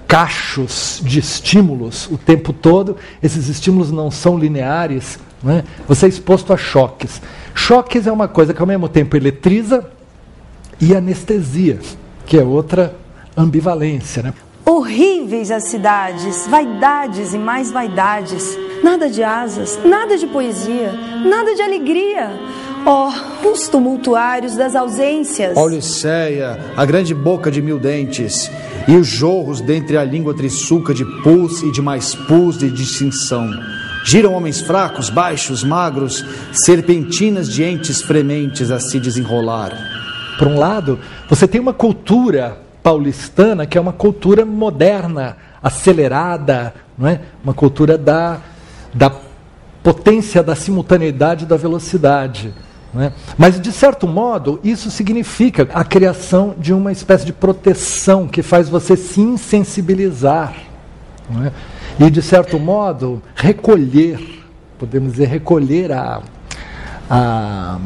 cachos 0.07 1.03
de 1.05 1.19
estímulos 1.19 2.09
o 2.11 2.17
tempo 2.17 2.53
todo, 2.53 2.97
esses 3.23 3.49
estímulos 3.49 3.91
não 3.91 4.11
são 4.11 4.39
lineares, 4.39 5.19
né? 5.43 5.65
você 5.87 6.07
é 6.07 6.09
exposto 6.09 6.53
a 6.53 6.57
choques. 6.57 7.21
Choques 7.55 8.07
é 8.07 8.13
uma 8.13 8.29
coisa 8.29 8.55
que 8.55 8.61
ao 8.61 8.67
mesmo 8.67 8.89
tempo 8.89 9.17
eletriza 9.17 9.85
e 10.81 10.95
anestesia, 10.95 11.79
que 12.25 12.39
é 12.39 12.45
outra 12.45 12.95
ambivalência. 13.37 14.23
Né? 14.23 14.33
Horríveis 14.69 15.51
as 15.51 15.65
cidades, 15.65 16.47
vaidades 16.47 17.33
e 17.33 17.39
mais 17.39 17.71
vaidades. 17.73 18.55
Nada 18.85 19.09
de 19.09 19.23
asas, 19.23 19.79
nada 19.83 20.19
de 20.19 20.27
poesia, 20.27 20.93
nada 21.25 21.55
de 21.55 21.63
alegria. 21.63 22.39
Oh, 22.85 23.49
os 23.49 23.67
tumultuários 23.67 24.57
das 24.57 24.77
ausências. 24.77 25.55
Pauliceia, 25.55 26.59
a 26.77 26.85
grande 26.85 27.15
boca 27.15 27.51
de 27.51 27.63
mil 27.63 27.79
dentes, 27.79 28.51
e 28.87 28.95
os 28.95 29.07
jorros 29.07 29.63
dentre 29.63 29.97
a 29.97 30.05
língua 30.05 30.35
trissuca 30.35 30.93
de 30.93 31.03
pus 31.23 31.63
e 31.63 31.73
de 31.73 31.81
mais 31.81 32.15
pus 32.15 32.59
de 32.59 32.71
distinção. 32.71 33.49
Giram 34.05 34.35
homens 34.35 34.61
fracos, 34.61 35.09
baixos, 35.09 35.65
magros, 35.65 36.23
serpentinas 36.53 37.51
de 37.51 37.65
entes 37.65 38.03
frementes 38.03 38.71
a 38.71 38.79
se 38.79 39.01
desenrolar. 39.01 39.73
Por 40.39 40.47
um 40.47 40.59
lado, 40.59 40.99
você 41.27 41.49
tem 41.49 41.59
uma 41.59 41.73
cultura 41.73 42.68
paulistana, 42.89 43.67
que 43.67 43.77
é 43.77 43.81
uma 43.81 43.93
cultura 43.93 44.47
moderna, 44.47 45.37
acelerada, 45.63 46.73
não 46.97 47.07
é? 47.07 47.21
uma 47.45 47.53
cultura 47.53 47.99
da, 47.99 48.39
da 48.95 49.13
potência 49.83 50.43
da 50.43 50.55
simultaneidade 50.55 51.45
da 51.45 51.55
velocidade. 51.55 52.55
É? 52.99 53.13
Mas, 53.37 53.61
de 53.61 53.71
certo 53.73 54.09
modo, 54.09 54.59
isso 54.65 54.91
significa 54.91 55.69
a 55.75 55.85
criação 55.85 56.55
de 56.57 56.73
uma 56.73 56.91
espécie 56.91 57.27
de 57.27 57.33
proteção 57.35 58.27
que 58.27 58.43
faz 58.43 58.71
você 58.71 58.97
se 58.97 59.21
insensibilizar. 59.21 60.55
É? 61.45 62.07
E, 62.07 62.11
de 62.11 62.23
certo 62.23 62.59
modo, 62.59 63.23
recolher, 63.35 64.19
podemos 64.79 65.13
dizer, 65.13 65.29
recolher 65.29 65.93
a, 65.93 66.23
a, 67.11 67.79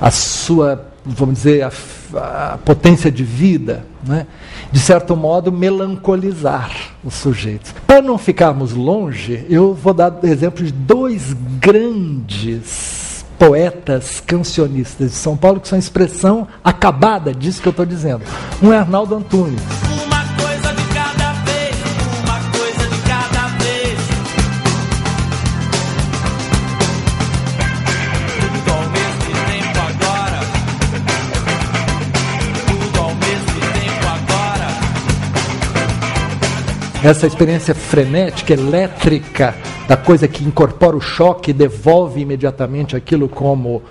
a 0.00 0.10
sua, 0.10 0.87
vamos 1.14 1.36
dizer, 1.36 1.62
a 1.64 1.70
a 2.14 2.58
potência 2.64 3.10
de 3.10 3.24
vida, 3.24 3.84
né? 4.06 4.26
de 4.70 4.78
certo 4.78 5.16
modo, 5.16 5.50
melancolizar 5.50 6.70
os 7.04 7.14
sujeitos. 7.14 7.74
Para 7.86 8.02
não 8.02 8.18
ficarmos 8.18 8.72
longe, 8.72 9.44
eu 9.48 9.74
vou 9.74 9.92
dar 9.92 10.18
exemplo 10.22 10.64
de 10.64 10.72
dois 10.72 11.34
grandes 11.60 13.24
poetas 13.38 14.20
cancionistas 14.26 15.10
de 15.10 15.16
São 15.16 15.36
Paulo 15.36 15.60
que 15.60 15.68
são 15.68 15.78
expressão 15.78 16.46
acabada 16.62 17.32
disso 17.32 17.62
que 17.62 17.68
eu 17.68 17.72
estou 17.72 17.86
dizendo. 17.86 18.22
Um 18.62 18.72
é 18.72 18.78
Arnaldo 18.78 19.14
Antunes. 19.14 19.87
Essa 37.02 37.28
experiência 37.28 37.74
frenética, 37.74 38.52
elétrica, 38.52 39.54
da 39.86 39.96
coisa 39.96 40.26
que 40.26 40.44
incorpora 40.44 40.96
o 40.96 41.00
choque 41.00 41.52
e 41.52 41.54
devolve 41.54 42.20
imediatamente 42.20 42.96
aquilo 42.96 43.28
como 43.28 43.82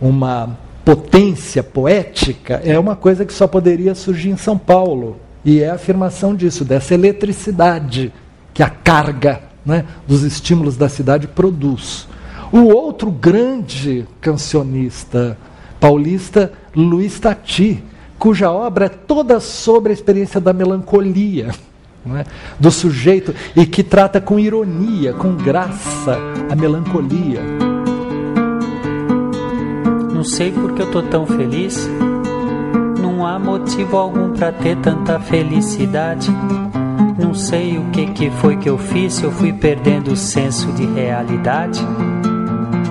uma 0.00 0.58
potência 0.84 1.62
poética, 1.62 2.60
é 2.64 2.76
uma 2.78 2.96
coisa 2.96 3.24
que 3.24 3.32
só 3.32 3.46
poderia 3.46 3.94
surgir 3.94 4.30
em 4.30 4.36
São 4.36 4.58
Paulo. 4.58 5.18
E 5.44 5.62
é 5.62 5.70
a 5.70 5.74
afirmação 5.74 6.34
disso, 6.34 6.64
dessa 6.64 6.94
eletricidade 6.94 8.12
que 8.52 8.62
a 8.62 8.68
carga 8.68 9.40
né, 9.64 9.84
dos 10.06 10.24
estímulos 10.24 10.76
da 10.76 10.88
cidade 10.88 11.28
produz. 11.28 12.08
O 12.50 12.64
outro 12.74 13.10
grande 13.10 14.04
cancionista 14.20 15.38
paulista, 15.78 16.52
Luiz 16.74 17.20
Tati, 17.20 17.84
cuja 18.18 18.50
obra 18.50 18.86
é 18.86 18.88
toda 18.88 19.38
sobre 19.38 19.92
a 19.92 19.94
experiência 19.94 20.40
da 20.40 20.52
melancolia 20.52 21.50
é? 22.16 22.24
do 22.58 22.70
sujeito 22.70 23.34
e 23.54 23.66
que 23.66 23.82
trata 23.82 24.20
com 24.20 24.38
ironia, 24.38 25.12
com 25.12 25.34
graça, 25.34 26.18
a 26.50 26.56
melancolia. 26.56 27.42
Não 30.12 30.24
sei 30.24 30.50
porque 30.50 30.82
eu 30.82 30.90
tô 30.90 31.02
tão 31.02 31.26
feliz. 31.26 31.88
Não 33.00 33.26
há 33.26 33.38
motivo 33.38 33.96
algum 33.96 34.30
para 34.30 34.52
ter 34.52 34.76
tanta 34.78 35.18
felicidade. 35.20 36.30
Não 37.18 37.34
sei 37.34 37.78
o 37.78 37.84
que, 37.90 38.06
que 38.06 38.30
foi 38.30 38.56
que 38.56 38.68
eu 38.68 38.78
fiz, 38.78 39.20
eu 39.22 39.30
fui 39.30 39.52
perdendo 39.52 40.12
o 40.12 40.16
senso 40.16 40.72
de 40.72 40.86
realidade. 40.86 41.80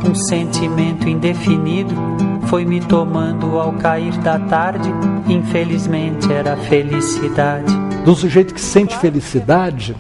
Um 0.09 0.15
sentimento 0.15 1.09
indefinido 1.09 1.95
foi 2.47 2.65
me 2.65 2.79
tomando 2.79 3.59
ao 3.59 3.73
cair 3.73 4.17
da 4.19 4.39
tarde. 4.39 4.89
Infelizmente 5.27 6.31
era 6.31 6.55
felicidade 6.55 7.86
do 8.07 8.15
sujeito 8.15 8.53
que 8.53 8.61
sente 8.61 8.97
felicidade, 8.97 9.93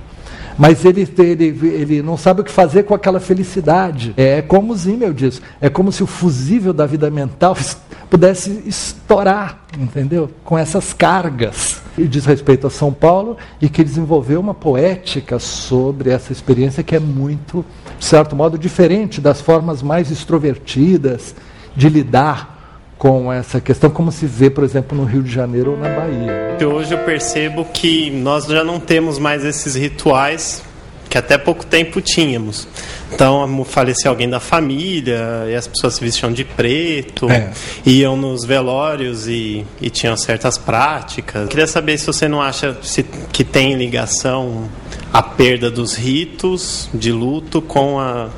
mas 0.57 0.85
ele, 0.85 1.05
ele, 1.17 1.45
ele 1.61 2.01
não 2.01 2.15
sabe 2.15 2.39
o 2.39 2.43
que 2.45 2.49
fazer 2.49 2.83
com 2.83 2.93
aquela 2.93 3.19
felicidade. 3.19 4.13
É 4.15 4.41
como 4.41 4.71
o 4.71 4.77
Zimmel 4.77 5.11
diz, 5.11 5.41
é 5.59 5.69
como 5.69 5.91
se 5.91 6.01
o 6.03 6.07
fusível 6.07 6.71
da 6.71 6.85
vida 6.85 7.11
mental 7.11 7.57
pudesse 8.09 8.63
estourar, 8.65 9.59
entendeu? 9.77 10.31
Com 10.45 10.57
essas 10.57 10.93
cargas. 10.93 11.81
E 11.97 12.07
diz 12.07 12.25
respeito 12.25 12.65
a 12.65 12.69
São 12.69 12.93
Paulo 12.93 13.35
e 13.61 13.67
que 13.67 13.83
desenvolveu 13.83 14.39
uma 14.39 14.53
poética 14.53 15.37
sobre 15.37 16.09
essa 16.09 16.31
experiência 16.31 16.83
que 16.83 16.95
é 16.95 16.99
muito, 17.01 17.65
de 17.99 18.05
certo 18.05 18.37
modo, 18.37 18.57
diferente 18.57 19.19
das 19.19 19.41
formas 19.41 19.83
mais 19.83 20.09
extrovertidas 20.09 21.35
de 21.75 21.89
lidar 21.89 22.56
com 22.97 23.31
essa 23.31 23.61
questão, 23.61 23.89
como 23.89 24.11
se 24.11 24.25
vê, 24.25 24.49
por 24.49 24.63
exemplo, 24.63 24.97
no 24.97 25.03
Rio 25.03 25.21
de 25.21 25.31
Janeiro 25.31 25.71
ou 25.71 25.77
na 25.77 25.89
Bahia. 25.89 26.57
Hoje 26.65 26.93
eu 26.93 26.99
percebo 26.99 27.65
que 27.65 28.09
nós 28.09 28.45
já 28.45 28.63
não 28.63 28.79
temos 28.79 29.19
mais 29.19 29.45
esses 29.45 29.75
rituais 29.75 30.63
que 31.09 31.17
que 31.17 31.17
até 31.17 31.37
pouco 31.37 31.65
tempo 31.65 31.99
tínhamos. 31.99 32.67
Então, 33.11 33.65
falecia 33.65 34.09
alguém 34.09 34.29
da 34.29 34.39
família 34.39 35.45
e 35.49 35.55
as 35.55 35.67
pessoas 35.67 35.95
se 35.95 36.01
vestiam 36.01 36.31
de 36.31 36.43
preto, 36.43 37.29
é. 37.29 37.51
iam 37.85 38.15
nos 38.15 38.45
velórios 38.45 39.27
e, 39.27 39.65
e 39.81 39.89
tinham 39.89 40.15
certas 40.15 40.57
práticas. 40.57 41.47
Queria 41.49 41.67
saber 41.67 41.97
se 41.97 42.05
você 42.05 42.27
não 42.27 42.41
acha 42.41 42.77
se, 42.83 43.03
que 43.03 43.43
tem 43.43 43.75
ligação 43.75 44.69
a 45.11 45.23
perda 45.23 45.71
dos 45.71 45.95
ritos 45.95 46.89
de 46.93 47.11
luto 47.11 47.61
com 47.61 47.99
a 47.99 48.29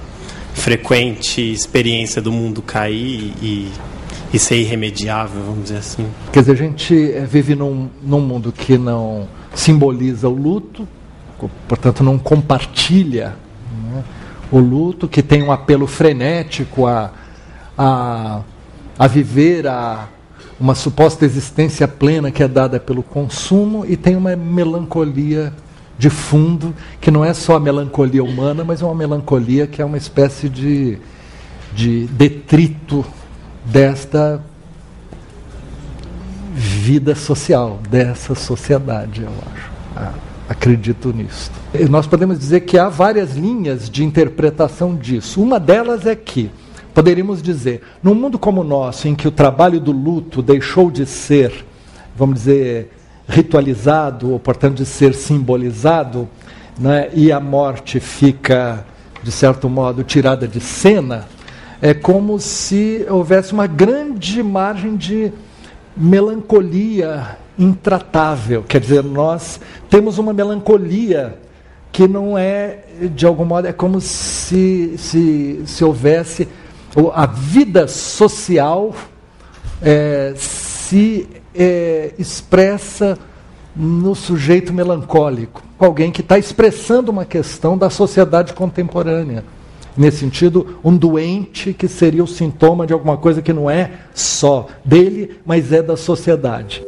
frequente 0.54 1.42
experiência 1.52 2.22
do 2.22 2.32
mundo 2.32 2.62
cair 2.62 3.34
e, 3.42 3.72
e 4.34 4.38
ser 4.38 4.58
irremediável, 4.58 5.42
vamos 5.42 5.64
dizer 5.64 5.78
assim. 5.78 6.08
Quer 6.32 6.42
dizer, 6.42 6.52
a 6.52 6.56
gente 6.56 7.12
eh, 7.12 7.26
vive 7.26 7.56
num, 7.56 7.90
num 8.04 8.22
mundo 8.22 8.52
que 8.52 8.78
não 8.78 9.28
simboliza 9.54 10.30
o 10.30 10.34
luto, 10.34 10.88
portanto 11.68 12.04
não 12.04 12.18
compartilha 12.20 13.36
né, 13.92 14.04
o 14.52 14.60
luto, 14.60 15.08
que 15.08 15.24
tem 15.24 15.42
um 15.42 15.52
apelo 15.52 15.88
frenético 15.88 16.86
a, 16.86 17.12
a, 17.78 18.42
a 18.98 19.08
viver 19.08 19.68
a, 19.68 20.08
uma 20.60 20.76
suposta 20.76 21.26
existência 21.26 21.88
plena 21.88 22.30
que 22.30 22.44
é 22.44 22.48
dada 22.48 22.80
pelo 22.80 23.02
consumo 23.02 23.86
e 23.88 23.98
tem 23.98 24.16
uma 24.16 24.36
melancolia 24.36 25.54
de 25.98 26.10
fundo, 26.10 26.74
que 27.02 27.12
não 27.12 27.26
é 27.26 27.34
só 27.34 27.56
a 27.56 27.60
melancolia 27.60 28.24
humana, 28.24 28.64
mas 28.64 28.82
é 28.82 28.86
uma 28.86 28.96
melancolia 28.96 29.68
que 29.68 29.82
é 29.82 29.86
uma 29.86 29.98
espécie 29.98 30.48
de, 30.48 30.98
de 31.74 32.06
detrito 32.08 33.04
desta 33.72 34.42
vida 36.54 37.16
social, 37.16 37.80
dessa 37.90 38.36
sociedade, 38.36 39.22
eu 39.22 39.30
acho. 39.30 39.70
Ah, 39.96 40.14
acredito 40.50 41.14
nisso. 41.14 41.52
Nós 41.90 42.08
podemos 42.08 42.40
dizer 42.40 42.62
que 42.62 42.78
há 42.78 42.90
várias 42.90 43.36
linhas 43.36 43.90
de 43.90 44.04
interpretação 44.04 44.96
disso. 44.96 45.42
Uma 45.42 45.60
delas 45.60 46.06
é 46.06 46.16
que, 46.16 46.50
poderíamos 46.94 47.42
dizer, 47.42 47.84
num 48.02 48.16
mundo 48.16 48.40
como 48.40 48.62
o 48.62 48.64
nosso, 48.64 49.08
em 49.08 49.14
que 49.14 49.28
o 49.28 49.32
trabalho 49.32 49.80
do 49.80 49.92
luto 49.92 50.42
deixou 50.42 50.90
de 50.90 51.06
ser, 51.06 51.66
vamos 52.16 52.40
dizer, 52.40 52.92
ritualizado, 53.28 54.32
ou 54.32 54.40
portanto 54.40 54.78
de 54.78 54.86
ser 54.86 55.14
simbolizado, 55.14 56.28
né, 56.80 57.10
e 57.14 57.32
a 57.32 57.40
morte 57.40 58.00
fica, 58.00 58.84
de 59.22 59.32
certo 59.32 59.70
modo, 59.70 60.04
tirada 60.04 60.48
de 60.48 60.60
cena, 60.60 61.28
é 61.82 61.94
como 61.94 62.40
se 62.40 63.06
houvesse 63.10 63.54
uma 63.54 63.68
grande 63.68 64.44
margem 64.44 64.96
de 64.96 65.32
melancolia 65.96 67.38
intratável. 67.58 68.64
Quer 68.64 68.82
dizer, 68.82 69.04
nós 69.04 69.60
temos 69.90 70.18
uma 70.18 70.34
melancolia 70.34 71.38
que 71.92 72.08
não 72.08 72.38
é, 72.38 72.80
de 73.14 73.26
algum 73.26 73.46
modo, 73.46 73.68
é 73.68 73.74
como 73.74 74.00
se, 74.00 74.96
se, 74.98 75.62
se 75.66 75.84
houvesse. 75.84 76.48
A 77.14 77.26
vida 77.26 77.88
social 77.88 78.96
é, 79.82 80.34
se 80.36 81.28
é, 81.56 82.14
expressa 82.18 83.18
no 83.76 84.16
sujeito 84.16 84.74
melancólico, 84.74 85.64
alguém 85.78 86.12
que 86.12 86.22
está 86.22 86.38
expressando 86.38 87.12
uma 87.12 87.26
questão 87.26 87.78
da 87.78 87.90
sociedade 87.90 88.54
contemporânea. 88.54 89.44
Nesse 90.00 90.18
sentido, 90.20 90.78
um 90.82 90.96
doente 90.96 91.74
que 91.74 91.90
seria 91.90 92.24
o 92.24 92.28
sintoma 92.28 92.88
de 92.88 92.94
alguma 92.94 93.18
coisa 93.18 93.42
que 93.42 93.52
não 93.52 93.70
é 93.70 93.92
só 94.14 94.68
dele, 94.86 95.38
mas 95.46 95.74
é 95.74 95.84
da 95.84 95.98
sociedade. 95.98 96.82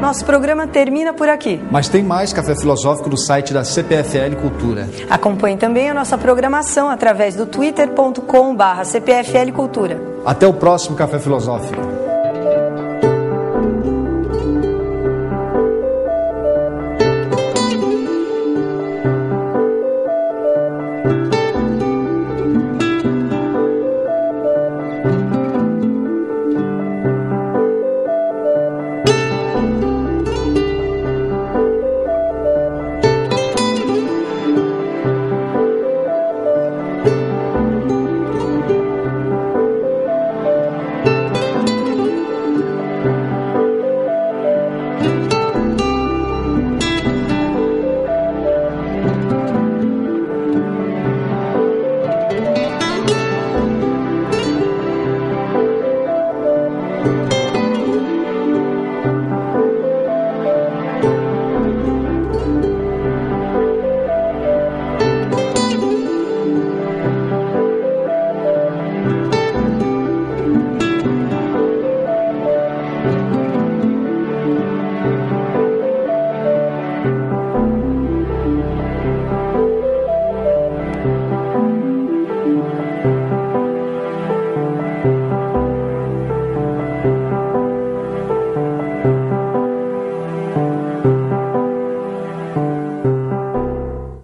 Nosso 0.00 0.24
programa 0.24 0.66
termina 0.66 1.12
por 1.12 1.28
aqui. 1.28 1.60
Mas 1.70 1.88
tem 1.88 2.02
mais 2.02 2.32
Café 2.32 2.56
Filosófico 2.56 3.08
no 3.08 3.16
site 3.16 3.54
da 3.54 3.62
CPFL 3.62 4.34
Cultura. 4.42 4.88
Acompanhe 5.08 5.56
também 5.56 5.88
a 5.88 5.94
nossa 5.94 6.18
programação 6.18 6.90
através 6.90 7.36
do 7.36 7.46
twitter.com/cpflcultura. 7.46 10.02
Até 10.26 10.48
o 10.48 10.52
próximo 10.52 10.96
Café 10.96 11.20
Filosófico. 11.20 12.03